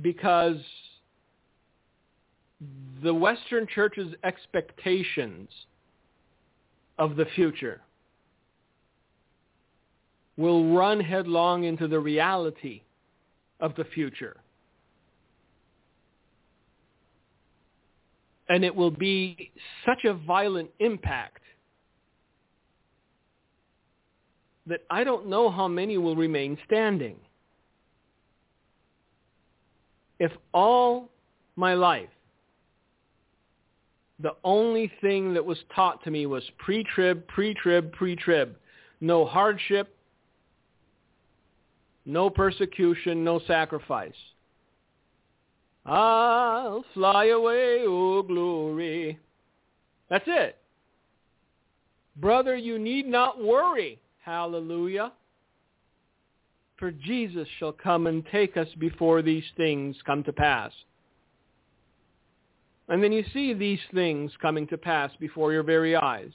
[0.00, 0.56] Because
[3.02, 5.48] the Western Church's expectations
[6.96, 7.80] of the future
[10.36, 12.82] will run headlong into the reality
[13.58, 14.36] of the future.
[18.48, 19.50] And it will be
[19.84, 21.41] such a violent impact
[24.66, 27.16] that I don't know how many will remain standing.
[30.18, 31.10] If all
[31.56, 32.08] my life
[34.22, 38.56] the only thing that was taught to me was pre-trib, pre-trib, pre-trib.
[39.00, 39.96] No hardship,
[42.06, 44.14] no persecution, no sacrifice.
[45.84, 49.18] I'll fly away, oh glory.
[50.08, 50.56] That's it.
[52.16, 53.98] Brother, you need not worry.
[54.22, 55.12] Hallelujah.
[56.78, 60.72] For Jesus shall come and take us before these things come to pass.
[62.88, 66.30] And then you see these things coming to pass before your very eyes.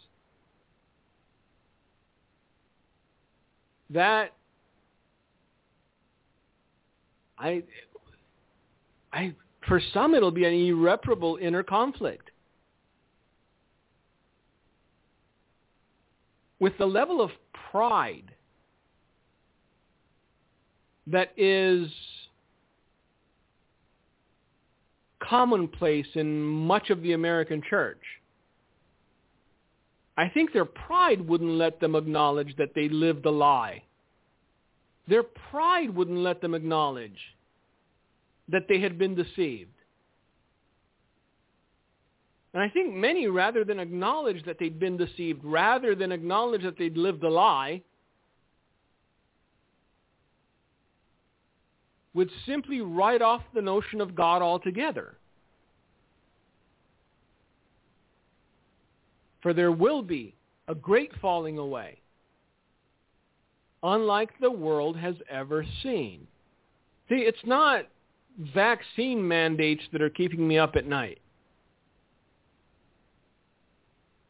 [3.90, 4.34] That
[7.38, 7.64] I
[9.14, 9.34] I
[9.68, 12.32] for some it'll be an irreparable inner conflict.
[16.60, 17.32] With the level of
[17.78, 18.32] pride
[21.06, 21.88] that is
[25.22, 28.02] commonplace in much of the American church.
[30.18, 33.84] I think their pride wouldn't let them acknowledge that they lived a lie.
[35.08, 37.20] Their pride wouldn't let them acknowledge
[38.50, 39.77] that they had been deceived.
[42.58, 46.76] And I think many, rather than acknowledge that they'd been deceived, rather than acknowledge that
[46.76, 47.84] they'd lived a lie,
[52.16, 55.18] would simply write off the notion of God altogether.
[59.44, 60.34] For there will be
[60.68, 62.00] a great falling away,
[63.84, 66.26] unlike the world has ever seen.
[67.08, 67.86] See, it's not
[68.56, 71.20] vaccine mandates that are keeping me up at night.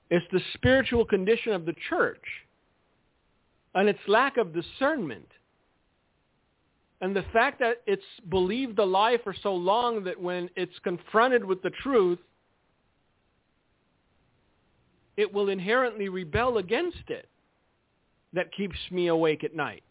[0.10, 2.24] It's the spiritual condition of the church
[3.76, 5.28] and its lack of discernment
[7.02, 11.46] and the fact that it's believed a lie for so long that when it's confronted
[11.46, 12.20] with the truth,
[15.16, 17.28] it will inherently rebel against it
[18.34, 19.84] that keeps me awake at night.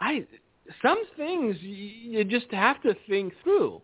[0.00, 0.26] I
[0.82, 3.80] some things you just have to think through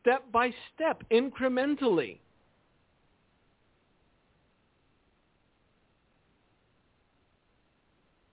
[0.00, 2.18] step by step incrementally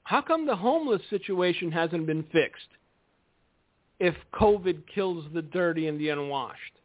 [0.06, 2.68] How come the homeless situation hasn't been fixed
[4.00, 6.80] if COVID kills the dirty and the unwashed?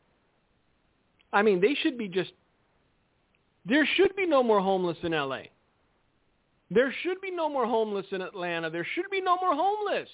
[1.30, 2.32] I mean, they should be just,
[3.66, 5.42] there should be no more homeless in LA.
[6.70, 8.70] There should be no more homeless in Atlanta.
[8.70, 10.08] There should be no more homeless.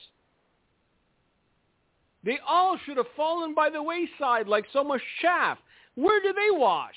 [2.26, 5.58] They all should have fallen by the wayside like so much chaff.
[5.94, 6.96] Where do they wash?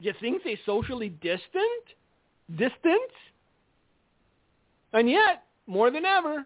[0.00, 1.84] You think they socially distant?
[2.50, 3.10] Distant?
[4.92, 6.44] And yet, more than ever,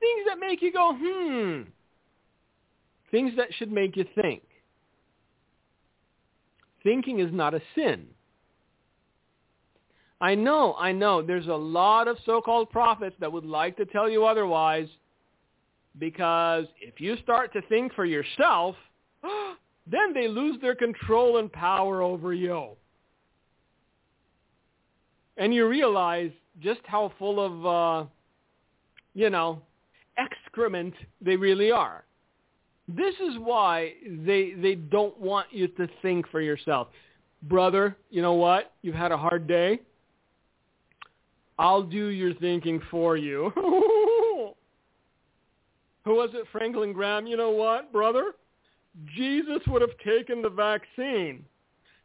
[0.00, 1.62] things that make you go, hmm,
[3.10, 4.42] things that should make you think.
[6.82, 8.06] Thinking is not a sin.
[10.20, 14.10] I know, I know, there's a lot of so-called prophets that would like to tell
[14.10, 14.88] you otherwise
[15.98, 18.76] because if you start to think for yourself,
[19.86, 22.70] then they lose their control and power over you.
[25.36, 26.30] And you realize
[26.60, 28.08] just how full of, uh,
[29.14, 29.62] you know,
[30.18, 32.04] excrement they really are.
[32.88, 36.88] This is why they they don't want you to think for yourself.
[37.44, 38.72] Brother, you know what?
[38.82, 39.80] You've had a hard day.
[41.58, 43.52] I'll do your thinking for you.
[46.04, 46.46] Who was it?
[46.50, 47.26] Franklin Graham.
[47.26, 48.32] You know what, brother?
[49.16, 51.44] Jesus would have taken the vaccine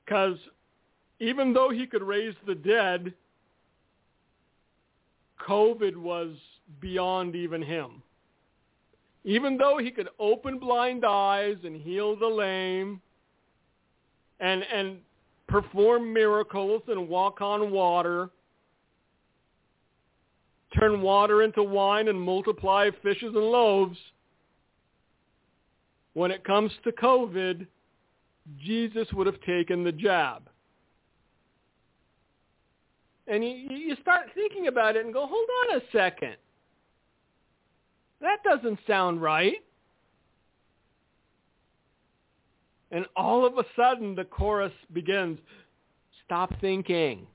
[0.06, 0.38] because
[1.20, 3.14] even though he could raise the dead,
[5.48, 6.30] COVID was
[6.80, 8.02] beyond even him.
[9.24, 13.02] Even though he could open blind eyes and heal the lame
[14.40, 14.98] and, and
[15.48, 18.30] perform miracles and walk on water,
[20.76, 23.98] turn water into wine and multiply fishes and loaves,
[26.14, 27.68] when it comes to COVID,
[28.64, 30.50] Jesus would have taken the jab.
[33.28, 36.36] And you, you start thinking about it and go, hold on a second.
[38.22, 39.58] That doesn't sound right.
[42.92, 45.40] And all of a sudden the chorus begins,
[46.26, 47.28] stop thinking.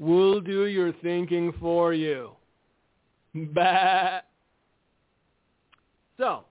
[0.00, 2.30] We'll do your thinking for you.
[3.34, 4.20] Bah.
[6.16, 6.44] So,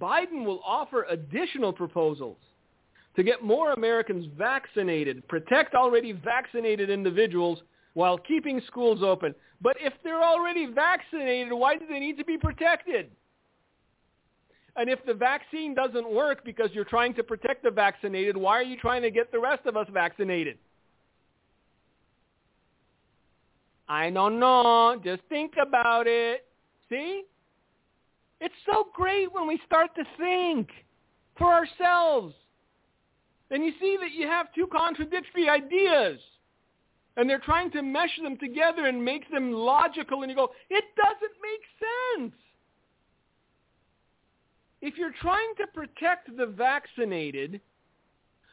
[0.00, 2.38] Biden will offer additional proposals
[3.14, 7.60] to get more Americans vaccinated, protect already vaccinated individuals
[7.94, 9.32] while keeping schools open.
[9.62, 13.10] But if they're already vaccinated, why do they need to be protected?
[14.74, 18.64] And if the vaccine doesn't work because you're trying to protect the vaccinated, why are
[18.64, 20.58] you trying to get the rest of us vaccinated?
[23.88, 25.00] I don't know.
[25.02, 26.44] Just think about it.
[26.88, 27.22] See?
[28.40, 30.68] It's so great when we start to think
[31.38, 32.34] for ourselves.
[33.50, 36.18] And you see that you have two contradictory ideas.
[37.16, 40.22] And they're trying to mesh them together and make them logical.
[40.22, 42.34] And you go, it doesn't make sense.
[44.82, 47.60] If you're trying to protect the vaccinated,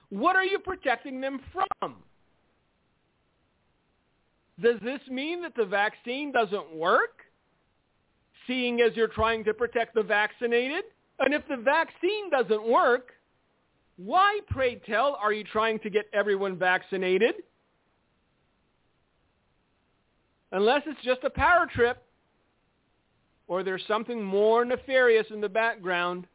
[0.09, 1.95] what are you protecting them from?
[4.61, 7.21] Does this mean that the vaccine doesn't work?
[8.45, 10.83] Seeing as you're trying to protect the vaccinated?
[11.19, 13.11] And if the vaccine doesn't work,
[13.97, 17.35] why, pray tell, are you trying to get everyone vaccinated?
[20.51, 22.03] Unless it's just a power trip
[23.47, 26.27] or there's something more nefarious in the background.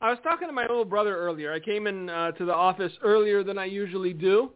[0.00, 1.52] I was talking to my little brother earlier.
[1.52, 4.50] I came in uh, to the office earlier than I usually do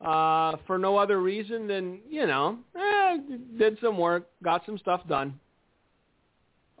[0.00, 3.18] uh, for no other reason than, you know, eh,
[3.58, 5.38] did some work, got some stuff done.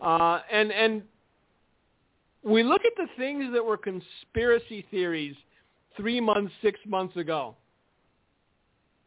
[0.00, 1.02] Uh, and, and
[2.42, 5.34] we look at the things that were conspiracy theories
[5.96, 7.56] three months, six months ago,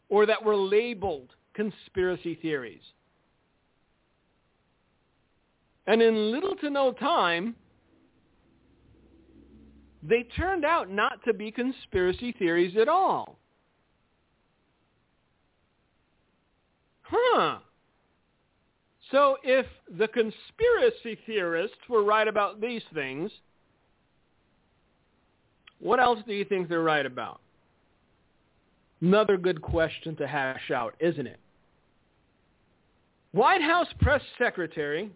[0.09, 2.81] or that were labeled conspiracy theories.
[5.85, 7.55] And in little to no time,
[10.03, 13.38] they turned out not to be conspiracy theories at all.
[17.09, 17.59] Huh.
[19.11, 19.65] So if
[19.97, 23.31] the conspiracy theorists were right about these things,
[25.79, 27.39] what else do you think they're right about?
[29.01, 31.39] Another good question to hash out, isn't it?
[33.31, 35.09] White House Press Secretary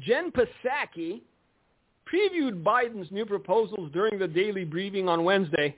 [0.00, 1.20] Jen Psaki
[2.10, 5.76] previewed Biden's new proposals during the daily briefing on Wednesday.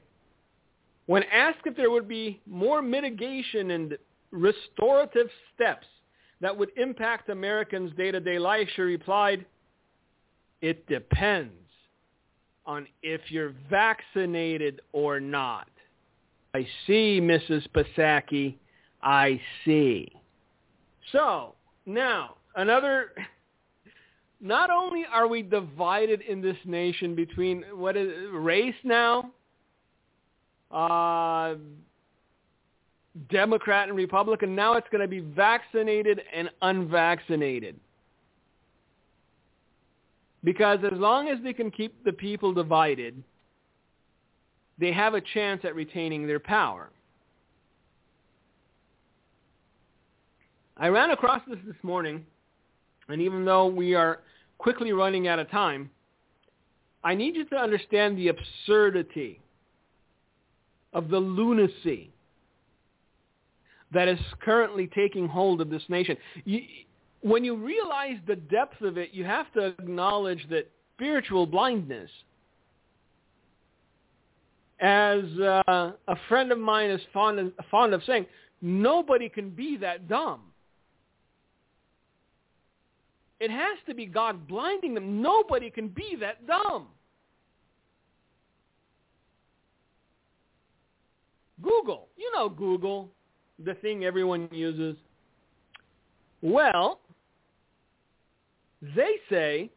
[1.07, 3.99] When asked if there would be more mitigation and
[4.31, 5.87] restorative steps
[6.41, 9.45] that would impact Americans' day-to-day life, she replied,
[10.63, 11.53] it depends
[12.67, 15.69] on if you're vaccinated or not.
[16.55, 17.67] I see, Mrs.
[17.75, 18.57] Psaki.
[19.03, 20.09] I see.
[21.13, 21.55] So,
[21.87, 23.13] now, another...
[24.43, 29.33] Not only are we divided in this nation between what is race now,
[30.71, 31.57] uh,
[33.29, 34.55] Democrat and Republican.
[34.55, 37.77] Now it's going to be vaccinated and unvaccinated.
[40.43, 43.23] Because as long as they can keep the people divided,
[44.79, 46.89] they have a chance at retaining their power.
[50.79, 52.25] I ran across this this morning,
[53.09, 54.21] and even though we are
[54.57, 55.91] quickly running out of time,
[57.05, 59.41] I need you to understand the absurdity
[60.95, 62.11] of the lunacy
[63.93, 66.17] that is currently taking hold of this nation.
[66.45, 66.61] You,
[67.23, 72.11] when you realize the depth of it, you have to acknowledge that spiritual blindness,
[74.81, 78.27] as uh, a friend of mine is fond of, fond of saying,
[78.63, 80.41] nobody can be that dumb.
[83.41, 85.23] It has to be God blinding them.
[85.23, 86.89] Nobody can be that dumb.
[91.63, 92.09] Google.
[92.17, 93.11] You know Google
[93.65, 94.97] the thing everyone uses?
[96.43, 97.01] Well,
[98.83, 99.71] they say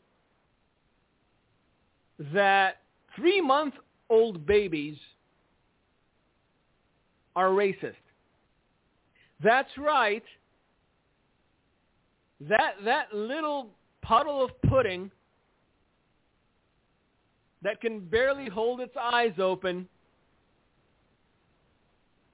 [2.34, 2.78] that
[3.16, 4.98] three-month-old babies
[7.36, 7.96] are racist.
[9.44, 10.24] That's right.
[12.48, 13.70] That, that little
[14.02, 15.12] puddle of pudding
[17.62, 19.88] that can barely hold its eyes open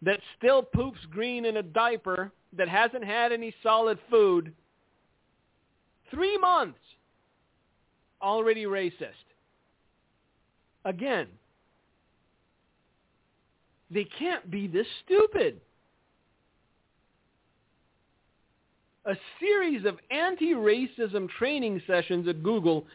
[0.02, 4.54] that still poops green in a diaper that hasn't had any solid food,
[6.12, 6.80] three months,
[8.22, 9.26] already racist.
[10.86, 11.28] Again,
[13.92, 15.60] they can't be this stupid.
[19.10, 22.86] a series of anti-racism training sessions at Google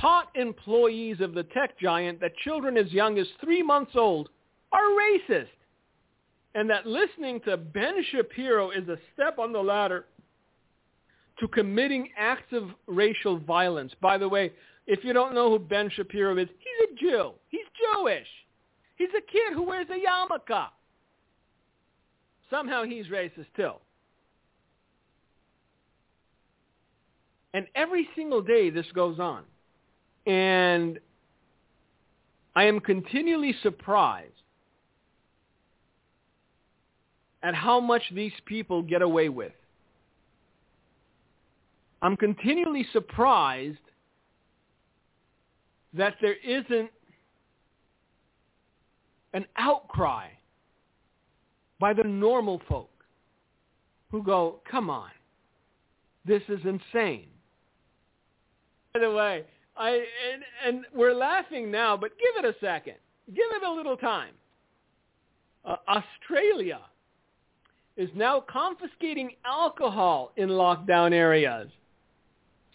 [0.00, 4.30] taught employees of the tech giant that children as young as three months old
[4.72, 5.48] are racist
[6.54, 10.06] and that listening to Ben Shapiro is a step on the ladder
[11.40, 13.92] to committing acts of racial violence.
[14.00, 14.52] By the way,
[14.86, 17.32] if you don't know who Ben Shapiro is, he's a Jew.
[17.48, 18.26] He's Jewish.
[18.96, 20.68] He's a kid who wears a yarmulke.
[22.50, 23.72] Somehow he's racist too.
[27.54, 29.44] And every single day this goes on.
[30.26, 30.98] And
[32.56, 34.32] I am continually surprised
[37.42, 39.52] at how much these people get away with.
[42.02, 43.78] I'm continually surprised
[45.94, 46.90] that there isn't
[49.34, 50.28] an outcry
[51.80, 52.90] by the normal folk
[54.10, 55.10] who go, come on,
[56.24, 57.28] this is insane.
[58.94, 59.44] By the way,
[59.76, 62.94] I and, and we're laughing now, but give it a second.
[63.28, 64.32] Give it a little time.
[65.64, 66.80] Uh, Australia
[67.98, 71.68] is now confiscating alcohol in lockdown areas.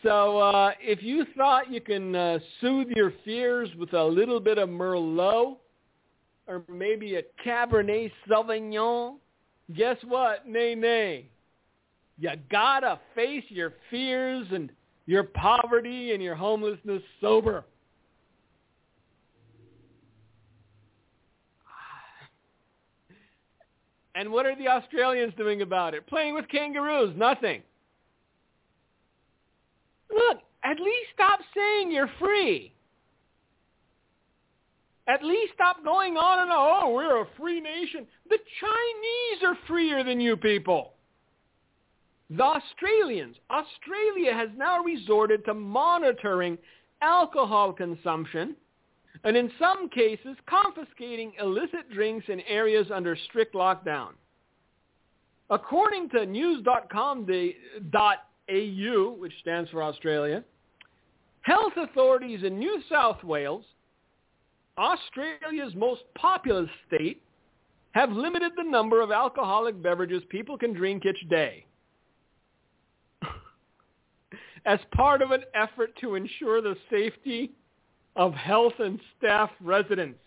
[0.04, 4.58] So uh, if you thought you can uh, soothe your fears with a little bit
[4.58, 5.56] of Merlot
[6.46, 9.16] or maybe a Cabernet Sauvignon,
[9.76, 10.46] guess what?
[10.46, 11.30] Nay, nay.
[12.20, 14.70] You gotta face your fears and
[15.06, 17.64] your poverty and your homelessness sober.
[24.16, 26.08] And what are the Australians doing about it?
[26.08, 27.14] Playing with kangaroos.
[27.18, 27.64] Nothing.
[30.12, 32.74] Look, at least stop saying you're free.
[35.08, 38.08] At least stop going on and on, oh, we're a free nation.
[38.30, 40.94] The Chinese are freer than you people.
[42.30, 43.36] The Australians.
[43.50, 46.58] Australia has now resorted to monitoring
[47.02, 48.56] alcohol consumption
[49.24, 54.10] and in some cases confiscating illicit drinks in areas under strict lockdown.
[55.50, 57.36] According to news.com.au,
[59.20, 60.44] which stands for Australia,
[61.42, 63.66] health authorities in New South Wales,
[64.78, 67.22] Australia's most populous state,
[67.92, 71.64] have limited the number of alcoholic beverages people can drink each day
[74.66, 77.52] as part of an effort to ensure the safety
[78.16, 80.20] of health and staff residents.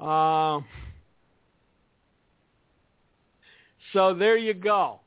[0.00, 0.60] Uh,
[3.92, 5.00] so there you go.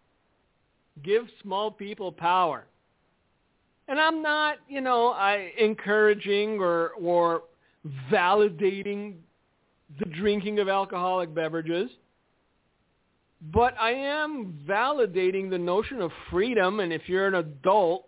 [1.03, 2.65] Give small people power.
[3.87, 7.43] And I'm not, you know, I encouraging or or
[8.11, 9.15] validating
[9.99, 11.89] the drinking of alcoholic beverages.
[13.53, 18.07] But I am validating the notion of freedom and if you're an adult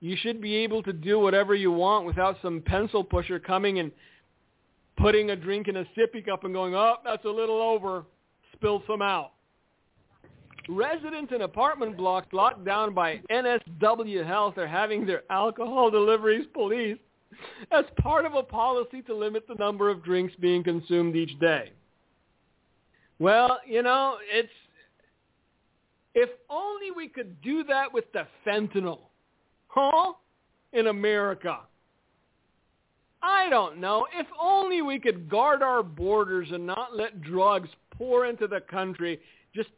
[0.00, 3.92] you should be able to do whatever you want without some pencil pusher coming and
[4.96, 8.04] putting a drink in a sippy cup and going, oh, that's a little over,
[8.54, 9.32] spill some out.
[10.68, 17.00] Residents in apartment blocks locked down by NSW Health are having their alcohol deliveries policed
[17.70, 21.72] as part of a policy to limit the number of drinks being consumed each day.
[23.18, 24.48] Well, you know, it's
[26.14, 29.09] if only we could do that with the fentanyl.
[29.70, 30.12] Huh?
[30.72, 31.60] In America.
[33.22, 34.06] I don't know.
[34.14, 39.20] If only we could guard our borders and not let drugs pour into the country.
[39.54, 39.68] Just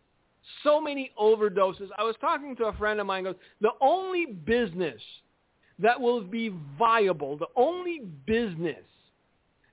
[0.63, 1.89] so many overdoses.
[1.99, 3.25] I was talking to a friend of mine.
[3.25, 5.01] Goes, the only business
[5.79, 8.85] that will be viable, the only business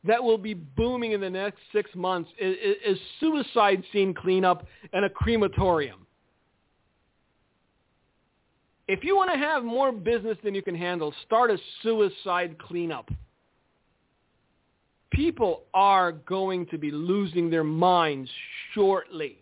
[0.04, 2.56] that will be booming in the next six months is,
[2.86, 6.06] is suicide scene cleanup and a crematorium.
[8.90, 13.08] If you want to have more business than you can handle, start a suicide cleanup.
[15.12, 18.32] People are going to be losing their minds
[18.74, 19.38] shortly.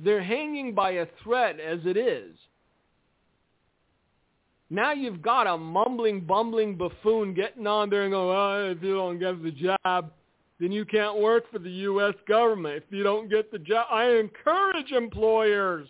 [0.00, 2.34] They're hanging by a thread as it is.
[4.70, 8.94] Now you've got a mumbling, bumbling buffoon getting on there and going, oh, if you
[8.94, 10.12] don't get the job,
[10.58, 12.14] then you can't work for the U.S.
[12.26, 12.76] government.
[12.76, 15.88] If you don't get the job, I encourage employers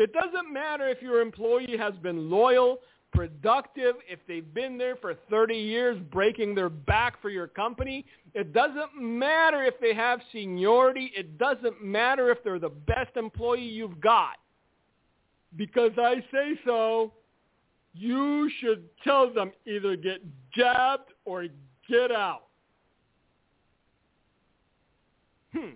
[0.00, 2.78] it doesn't matter if your employee has been loyal,
[3.12, 8.04] productive, if they've been there for 30 years breaking their back for your company.
[8.34, 11.12] It doesn't matter if they have seniority.
[11.16, 14.36] It doesn't matter if they're the best employee you've got.
[15.56, 17.12] Because I say so,
[17.92, 20.20] you should tell them either get
[20.54, 21.46] jabbed or
[21.88, 22.44] get out.
[25.52, 25.70] hmm,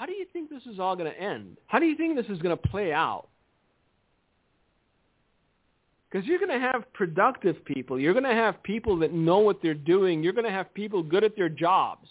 [0.00, 1.58] how do you think this is all going to end?
[1.66, 3.28] How do you think this is going to play out?
[6.10, 8.00] Because you're going to have productive people.
[8.00, 10.22] You're going to have people that know what they're doing.
[10.22, 12.08] You're going to have people good at their jobs.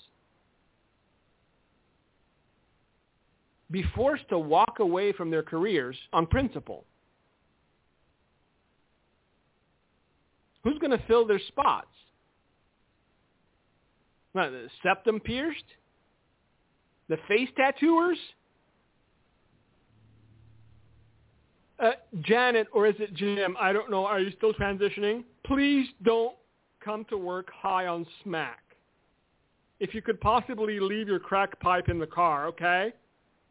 [3.72, 6.86] Be forced to walk away from their careers on principle.
[10.64, 11.88] Who's going to fill their spots?
[14.84, 15.66] Septum pierced?
[17.10, 18.18] The face tattooers?
[21.80, 21.91] Uh,
[22.22, 23.55] Janet, or is it Jim?
[23.60, 24.05] I don't know.
[24.05, 25.24] Are you still transitioning?
[25.45, 26.36] Please don't
[26.84, 28.60] come to work high on smack.
[29.80, 32.93] If you could possibly leave your crack pipe in the car, okay?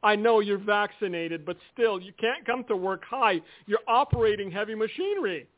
[0.03, 3.41] I know you're vaccinated, but still, you can't come to work high.
[3.67, 5.49] You're operating heavy machinery.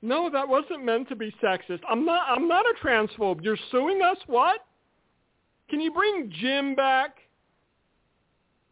[0.00, 1.80] No, that wasn't meant to be sexist.
[1.88, 3.42] I'm not I'm not a transphobe.
[3.42, 4.16] You're suing us?
[4.26, 4.64] What?
[5.72, 7.16] Can you bring Jim back?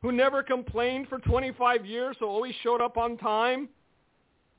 [0.03, 3.71] Who never complained for 25 years, so always showed up on time?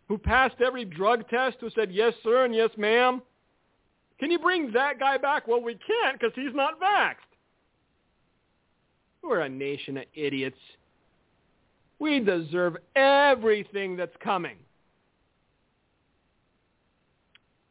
[0.07, 3.21] Who passed every drug test, who said yes sir and yes ma'am?
[4.19, 5.47] Can you bring that guy back?
[5.47, 7.17] Well, we can't because he's not vaxxed.
[9.21, 10.57] We're a nation of idiots.
[11.99, 14.57] We deserve everything that's coming.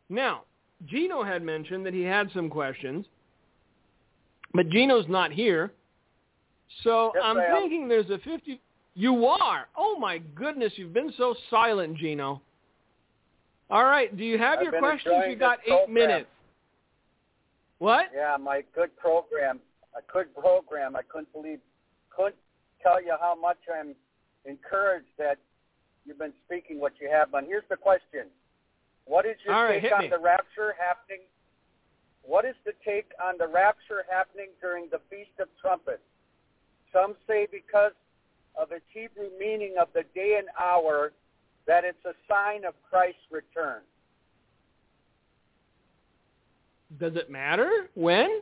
[0.09, 0.43] Now,
[0.87, 3.05] Gino had mentioned that he had some questions,
[4.55, 5.73] but Gino's not here.
[6.85, 8.61] So yes, I'm thinking there's a 50.
[8.95, 9.69] You are?
[9.77, 12.41] Oh my goodness, you've been so silent, Gino.
[13.71, 15.25] All right, do you have I've your questions?
[15.29, 15.95] You got eight program.
[15.95, 16.29] minutes.
[17.79, 18.07] What?
[18.15, 19.61] Yeah, my good program.
[19.97, 20.97] A good program.
[20.97, 21.61] I couldn't believe,
[22.15, 22.35] couldn't
[22.83, 23.95] tell you how much I'm
[24.45, 25.39] encouraged that
[26.05, 27.31] you've been speaking what you have.
[27.31, 28.27] But here's the question.
[29.07, 30.09] What is your All right, take hit on me.
[30.09, 31.21] the rapture happening?
[32.23, 36.03] What is the take on the rapture happening during the Feast of Trumpets?
[36.93, 37.93] Some say because
[38.61, 41.13] of its Hebrew meaning of the day and hour
[41.67, 43.81] that it's a sign of Christ's return.
[46.99, 48.41] Does it matter when?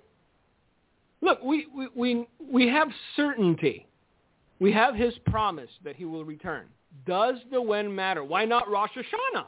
[1.21, 3.87] Look, we, we, we, we have certainty.
[4.61, 6.67] We have his promise that he will return.
[7.07, 8.25] Does the when matter?
[8.25, 9.47] Why not Rosh Hashanah?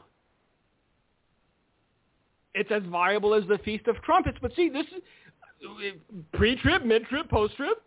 [2.53, 4.37] It's as viable as the Feast of Trumpets.
[4.41, 5.93] But see, this is
[6.33, 7.77] pre-trib, mid-trib, post-trib.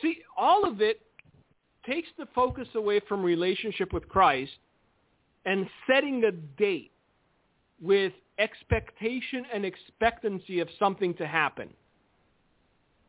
[0.00, 1.00] See, all of it
[1.84, 4.52] takes the focus away from relationship with Christ
[5.46, 6.92] and setting a date
[7.80, 11.70] with expectation and expectancy of something to happen.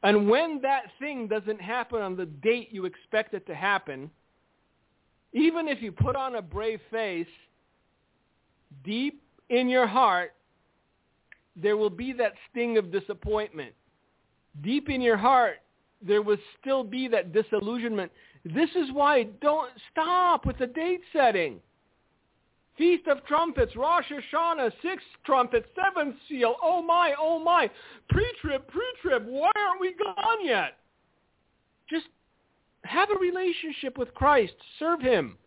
[0.02, 4.10] And when that thing doesn't happen on the date you expect it to happen,
[5.34, 7.28] even if you put on a brave face,
[8.84, 10.34] deep in your heart,
[11.56, 13.74] there will be that sting of disappointment.
[14.62, 15.58] Deep in your heart,
[16.02, 18.12] there will still be that disillusionment.
[18.46, 21.60] This is why don't stop with the date setting.
[22.78, 26.56] Feast of Trumpets, Rosh Hashanah, sixth trumpet, seventh seal.
[26.64, 27.70] Oh my, oh my.
[28.08, 29.26] Pre-trib, pre-trib.
[29.28, 30.78] Why aren't we gone yet?
[31.90, 32.06] Just
[32.86, 34.54] have a relationship with Christ.
[34.80, 35.38] Serve him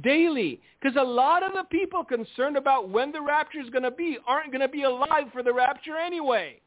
[0.00, 0.60] daily.
[0.80, 4.18] Because a lot of the people concerned about when the rapture is going to be
[4.26, 6.60] aren't going to be alive for the rapture anyway.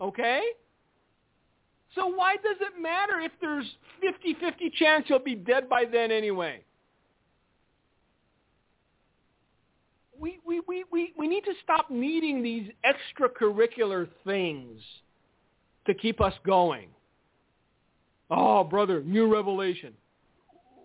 [0.00, 0.40] Okay?
[1.94, 3.66] So why does it matter if there's
[4.04, 6.60] 50-50 chance you'll be dead by then anyway?
[10.18, 14.80] We, we, we, we, we need to stop needing these extracurricular things
[15.86, 16.88] to keep us going.
[18.30, 19.92] Oh, brother, new revelation.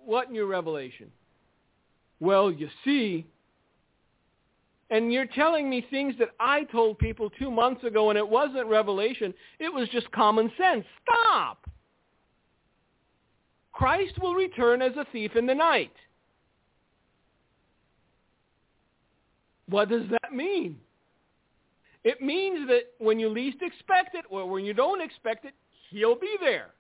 [0.05, 1.11] What new revelation?
[2.19, 3.25] Well, you see,
[4.91, 8.67] and you're telling me things that I told people two months ago and it wasn't
[8.67, 9.33] revelation.
[9.59, 10.85] It was just common sense.
[11.03, 11.65] Stop.
[13.71, 15.93] Christ will return as a thief in the night.
[19.67, 20.77] What does that mean?
[22.03, 25.53] It means that when you least expect it or when you don't expect it,
[25.89, 26.71] he'll be there.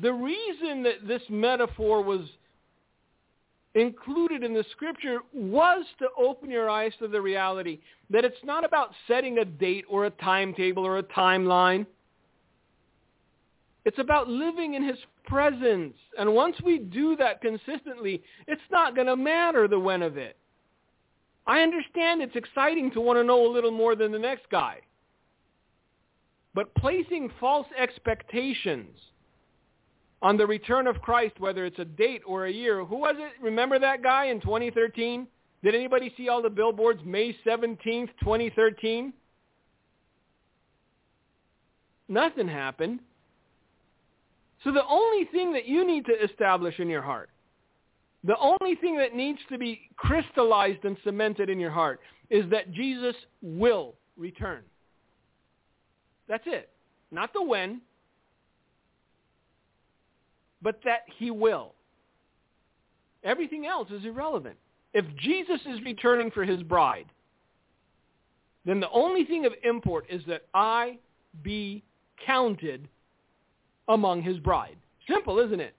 [0.00, 2.22] The reason that this metaphor was
[3.74, 7.80] included in the scripture was to open your eyes to the reality
[8.10, 11.86] that it's not about setting a date or a timetable or a timeline.
[13.84, 15.94] It's about living in his presence.
[16.18, 20.36] And once we do that consistently, it's not going to matter the when of it.
[21.46, 24.78] I understand it's exciting to want to know a little more than the next guy.
[26.54, 28.96] But placing false expectations
[30.24, 32.82] on the return of Christ, whether it's a date or a year.
[32.82, 33.32] Who was it?
[33.42, 35.26] Remember that guy in 2013?
[35.62, 39.12] Did anybody see all the billboards May 17th, 2013?
[42.08, 43.00] Nothing happened.
[44.64, 47.28] So the only thing that you need to establish in your heart,
[48.24, 52.00] the only thing that needs to be crystallized and cemented in your heart
[52.30, 54.62] is that Jesus will return.
[56.28, 56.70] That's it.
[57.10, 57.82] Not the when,
[60.64, 61.74] but that he will.
[63.22, 64.56] Everything else is irrelevant.
[64.94, 67.06] If Jesus is returning for his bride,
[68.64, 70.98] then the only thing of import is that I
[71.42, 71.84] be
[72.26, 72.88] counted
[73.88, 74.76] among his bride.
[75.08, 75.74] Simple, isn't it?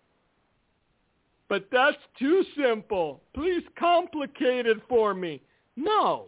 [1.49, 3.21] But that's too simple.
[3.33, 5.41] Please complicate it for me.
[5.75, 6.27] No.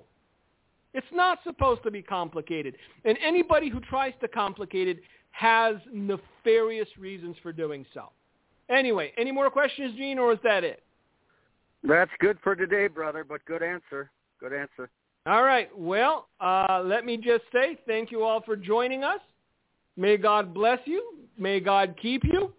[0.93, 2.75] It's not supposed to be complicated.
[3.05, 4.99] And anybody who tries to complicate it
[5.31, 8.09] has nefarious reasons for doing so.
[8.69, 10.83] Anyway, any more questions, Gene, or is that it?
[11.83, 14.11] That's good for today, brother, but good answer.
[14.39, 14.89] Good answer.
[15.25, 15.69] All right.
[15.77, 19.19] Well, uh, let me just say thank you all for joining us.
[19.95, 21.13] May God bless you.
[21.37, 22.53] May God keep you.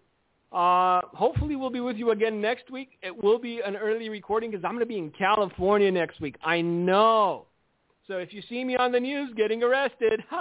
[0.51, 2.97] Uh, hopefully we'll be with you again next week.
[3.03, 6.35] It will be an early recording because I'm going to be in California next week.
[6.43, 7.45] I know.
[8.07, 10.23] So if you see me on the news getting arrested,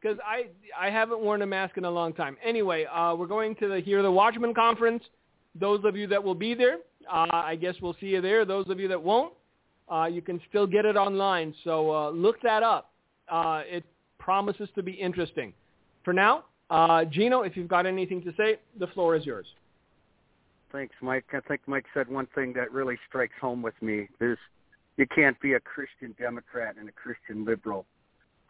[0.00, 0.46] because I
[0.78, 2.36] I haven't worn a mask in a long time.
[2.44, 5.02] Anyway, uh, we're going to the Hear the Watchman conference.
[5.54, 6.76] Those of you that will be there,
[7.10, 8.44] uh, I guess we'll see you there.
[8.44, 9.32] Those of you that won't,
[9.92, 11.54] uh, you can still get it online.
[11.64, 12.92] So uh, look that up.
[13.28, 13.84] Uh, it
[14.18, 15.52] promises to be interesting.
[16.04, 19.46] For now, uh, Gino, if you've got anything to say, the floor is yours.
[20.72, 21.24] Thanks, Mike.
[21.32, 24.08] I think Mike said one thing that really strikes home with me.
[24.20, 24.38] There's
[24.96, 27.86] you can't be a Christian Democrat and a Christian liberal.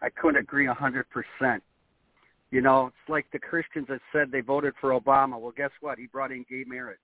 [0.02, 1.62] I couldn't agree a hundred percent.
[2.50, 5.40] You know, it's like the Christians that said they voted for Obama.
[5.40, 5.98] Well, guess what?
[5.98, 6.98] He brought in gay marriage.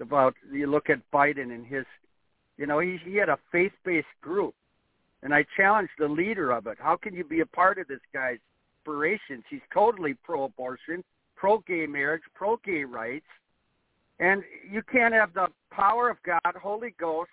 [0.00, 1.84] About you look at Biden and his,
[2.58, 4.54] you know, he he had a faith-based group,
[5.22, 6.78] and I challenged the leader of it.
[6.80, 8.38] How can you be a part of this guy's
[8.84, 9.44] aspirations.
[9.48, 11.02] He's totally pro-abortion,
[11.36, 13.26] pro-gay marriage, pro-gay rights.
[14.20, 17.30] And you can't have the power of God, Holy Ghost,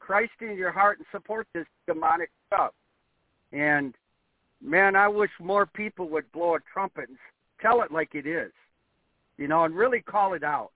[0.00, 2.72] Christ in your heart and support this demonic stuff.
[3.52, 3.94] And
[4.62, 7.18] man, I wish more people would blow a trumpet and
[7.60, 8.52] tell it like it is,
[9.36, 10.70] you know, and really call it out.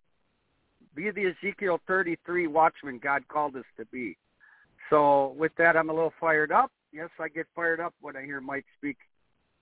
[0.95, 4.17] Be the Ezekiel 33 watchman God called us to be.
[4.91, 6.71] So with that, I'm a little fired up.
[6.93, 8.99] Yes, I get fired up when I hear Mike speak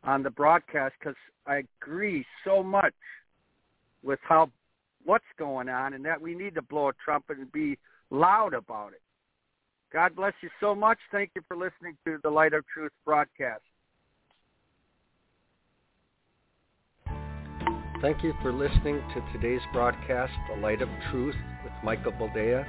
[0.02, 1.14] on the broadcast because
[1.46, 2.94] I agree so much
[4.02, 4.50] with how
[5.04, 7.78] what's going on and that we need to blow a trumpet and be
[8.10, 9.02] loud about it.
[9.92, 10.98] God bless you so much.
[11.10, 13.62] Thank you for listening to the Light of Truth broadcast.
[18.00, 22.64] Thank you for listening to today's broadcast, The Light of Truth with Michael Boldea.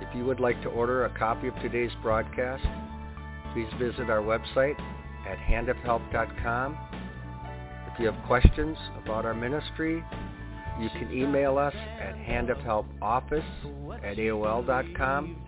[0.00, 2.64] If you would like to order a copy of today's broadcast,
[3.52, 4.80] please visit our website
[5.28, 6.78] at handofhelp.com.
[7.92, 10.02] If you have questions about our ministry,
[10.80, 15.47] you can email us at handofhelpoffice at AOL.com